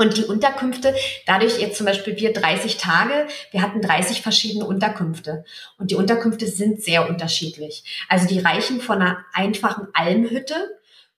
[0.00, 0.94] Und die Unterkünfte,
[1.26, 5.44] dadurch jetzt zum Beispiel wir 30 Tage, wir hatten 30 verschiedene Unterkünfte.
[5.76, 8.06] Und die Unterkünfte sind sehr unterschiedlich.
[8.08, 10.54] Also die reichen von einer einfachen Almhütte,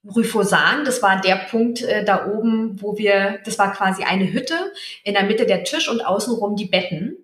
[0.04, 4.56] Rüfosan, das war der Punkt äh, da oben, wo wir, das war quasi eine Hütte,
[5.04, 7.18] in der Mitte der Tisch und außenrum die Betten.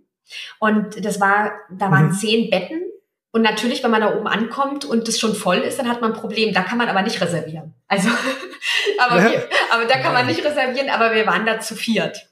[0.60, 2.12] Und das war, da waren mhm.
[2.12, 2.82] zehn Betten
[3.30, 6.12] und natürlich, wenn man da oben ankommt und das schon voll ist, dann hat man
[6.12, 6.54] ein Problem.
[6.54, 7.74] Da kann man aber nicht reservieren.
[7.86, 8.08] Also,
[8.98, 9.30] aber, ja.
[9.30, 12.30] wir, aber da kann man nicht reservieren, aber wir waren da zu viert.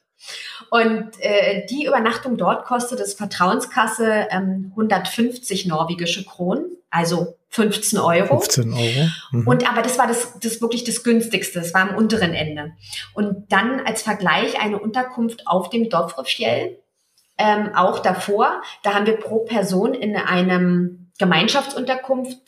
[0.71, 8.41] Und äh, die Übernachtung dort kostet es Vertrauenskasse ähm, 150 norwegische Kronen, also 15 Euro.
[8.41, 9.09] 15 Euro.
[9.33, 9.47] Mhm.
[9.47, 12.73] Und aber das war das, das wirklich das günstigste, das war am unteren Ende.
[13.15, 16.79] Und dann als Vergleich eine Unterkunft auf dem Dovrefjell
[17.39, 18.63] ähm, auch davor.
[18.83, 22.39] Da haben wir pro Person in einem Gemeinschaftsunterkunft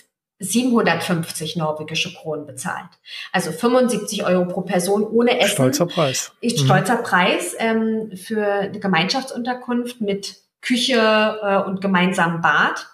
[0.40, 2.88] 750 norwegische Kronen bezahlt.
[3.32, 5.52] Also 75 Euro pro Person ohne Essen.
[5.52, 6.32] Stolzer Preis.
[6.40, 7.02] Ist stolzer mhm.
[7.02, 12.86] Preis ähm, für eine Gemeinschaftsunterkunft mit Küche äh, und gemeinsamen Bad.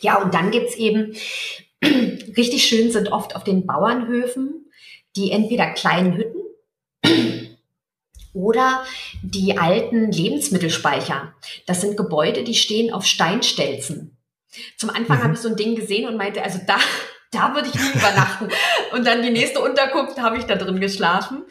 [0.00, 1.14] Ja, und dann gibt's eben,
[1.84, 4.62] richtig schön sind oft auf den Bauernhöfen
[5.16, 6.41] die entweder kleinen Hütten
[8.34, 8.84] oder
[9.22, 11.34] die alten Lebensmittelspeicher.
[11.66, 14.16] Das sind Gebäude, die stehen auf Steinstelzen.
[14.76, 15.22] Zum Anfang mhm.
[15.22, 16.76] habe ich so ein Ding gesehen und meinte, also da,
[17.30, 18.48] da würde ich nie übernachten.
[18.92, 21.44] Und dann die nächste Unterkunft habe ich da drin geschlafen.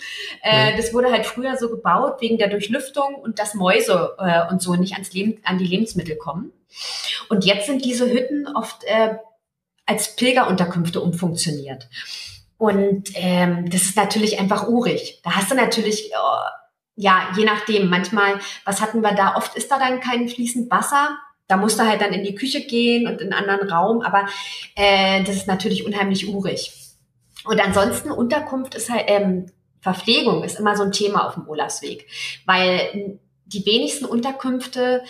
[0.44, 4.62] Äh, das wurde halt früher so gebaut wegen der Durchlüftung und dass Mäuse äh, und
[4.62, 6.52] so nicht ans Leben, an die Lebensmittel kommen.
[7.30, 9.16] Und jetzt sind diese Hütten oft äh,
[9.86, 11.90] als Pilgerunterkünfte umfunktioniert.
[12.58, 15.20] Und ähm, das ist natürlich einfach urig.
[15.24, 16.38] Da hast du natürlich oh,
[16.96, 19.36] ja, je nachdem, manchmal, was hatten wir da?
[19.36, 21.18] Oft ist da dann kein fließend Wasser.
[21.48, 24.26] Da musst du halt dann in die Küche gehen und in einen anderen Raum, aber
[24.76, 26.72] äh, das ist natürlich unheimlich urig.
[27.44, 29.48] Und ansonsten Unterkunft ist halt, ähm,
[29.82, 32.08] Verpflegung ist immer so ein Thema auf dem Olafsweg,
[32.46, 35.04] weil die wenigsten Unterkünfte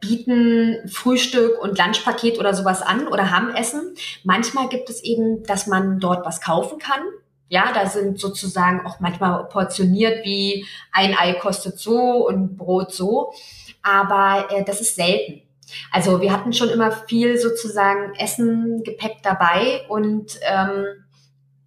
[0.00, 3.94] bieten Frühstück und Lunchpaket oder sowas an oder haben Essen.
[4.22, 7.02] Manchmal gibt es eben, dass man dort was kaufen kann.
[7.50, 13.32] Ja, da sind sozusagen auch manchmal portioniert wie ein Ei kostet so und Brot so.
[13.82, 15.42] Aber äh, das ist selten.
[15.90, 20.84] Also wir hatten schon immer viel sozusagen Essen, Gepäck dabei und ähm,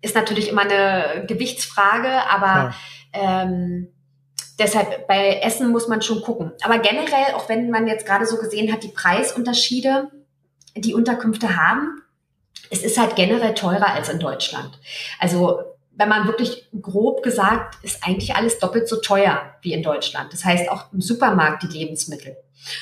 [0.01, 2.73] ist natürlich immer eine Gewichtsfrage, aber
[3.13, 3.41] ja.
[3.43, 3.89] ähm,
[4.57, 6.53] deshalb bei Essen muss man schon gucken.
[6.61, 10.09] Aber generell, auch wenn man jetzt gerade so gesehen hat, die Preisunterschiede,
[10.77, 12.01] die Unterkünfte haben,
[12.69, 14.79] es ist halt generell teurer als in Deutschland.
[15.19, 20.34] Also wenn man wirklich grob gesagt, ist eigentlich alles doppelt so teuer wie in Deutschland.
[20.34, 22.36] Das heißt auch im Supermarkt die Lebensmittel.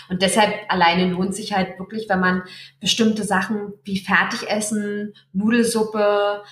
[0.10, 2.44] Und deshalb alleine lohnt sich halt wirklich, wenn man
[2.80, 6.44] bestimmte Sachen wie Fertigessen, Nudelsuppe,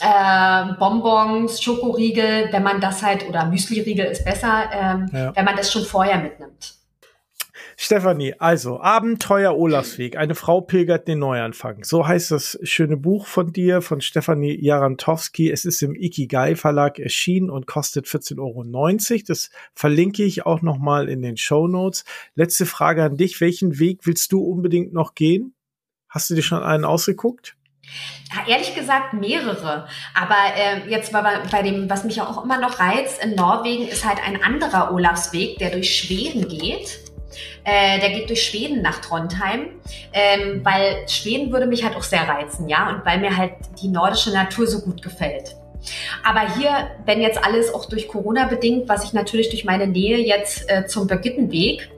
[0.00, 5.36] äh, Bonbons, Schokoriegel, wenn man das halt, oder Müsliriegel ist besser, ähm, ja.
[5.36, 6.74] wenn man das schon vorher mitnimmt.
[7.84, 11.82] Stefanie, also Abenteuer Olafsweg, eine Frau pilgert den Neuanfang.
[11.82, 15.50] So heißt das schöne Buch von dir, von Stefanie Jarantowski.
[15.50, 19.22] Es ist im Ikigai Verlag erschienen und kostet 14,90 Euro.
[19.26, 22.04] Das verlinke ich auch nochmal in den Show Notes.
[22.36, 23.40] Letzte Frage an dich.
[23.40, 25.56] Welchen Weg willst du unbedingt noch gehen?
[26.08, 27.56] Hast du dir schon einen ausgeguckt?
[28.32, 29.88] Ja, ehrlich gesagt mehrere.
[30.14, 31.20] Aber äh, jetzt bei,
[31.50, 35.58] bei dem, was mich auch immer noch reizt in Norwegen, ist halt ein anderer Olafsweg,
[35.58, 37.11] der durch Schweden geht.
[37.64, 39.68] Äh, der geht durch Schweden nach Trondheim,
[40.12, 43.52] ähm, weil Schweden würde mich halt auch sehr reizen, ja, und weil mir halt
[43.82, 45.56] die nordische Natur so gut gefällt.
[46.24, 50.18] Aber hier, wenn jetzt alles auch durch Corona bedingt, was ich natürlich durch meine Nähe
[50.18, 51.90] jetzt äh, zum Birgittenweg,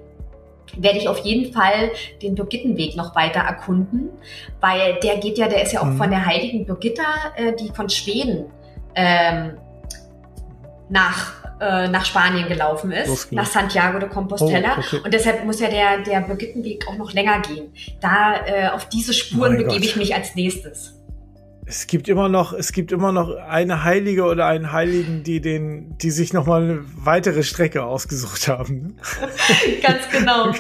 [0.77, 1.91] werde ich auf jeden Fall
[2.23, 4.11] den Birgittenweg noch weiter erkunden,
[4.61, 5.99] weil der geht ja, der ist ja auch mhm.
[5.99, 7.05] von der heiligen Birgitta,
[7.37, 8.47] äh, die von Schweden
[8.95, 9.59] ähm,
[10.89, 14.77] nach äh, nach Spanien gelaufen ist, nach Santiago de Compostela.
[14.77, 15.01] Oh, okay.
[15.05, 17.73] Und deshalb muss ja der, der Birgittenweg auch noch länger gehen.
[18.01, 21.01] Da äh, auf diese Spuren begebe ich mich als nächstes.
[21.67, 25.97] Es gibt immer noch, es gibt immer noch eine Heilige oder einen Heiligen, die den,
[25.97, 28.99] die sich noch mal eine weitere Strecke ausgesucht haben.
[29.83, 30.53] Ganz genau.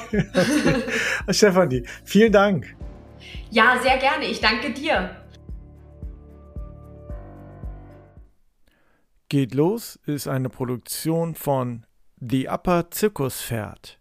[1.28, 2.74] Stefanie, vielen Dank.
[3.50, 4.24] Ja, sehr gerne.
[4.24, 5.10] Ich danke dir.
[9.28, 11.86] Geht los ist eine Produktion von
[12.20, 13.98] The Upper Zirkus Pferd.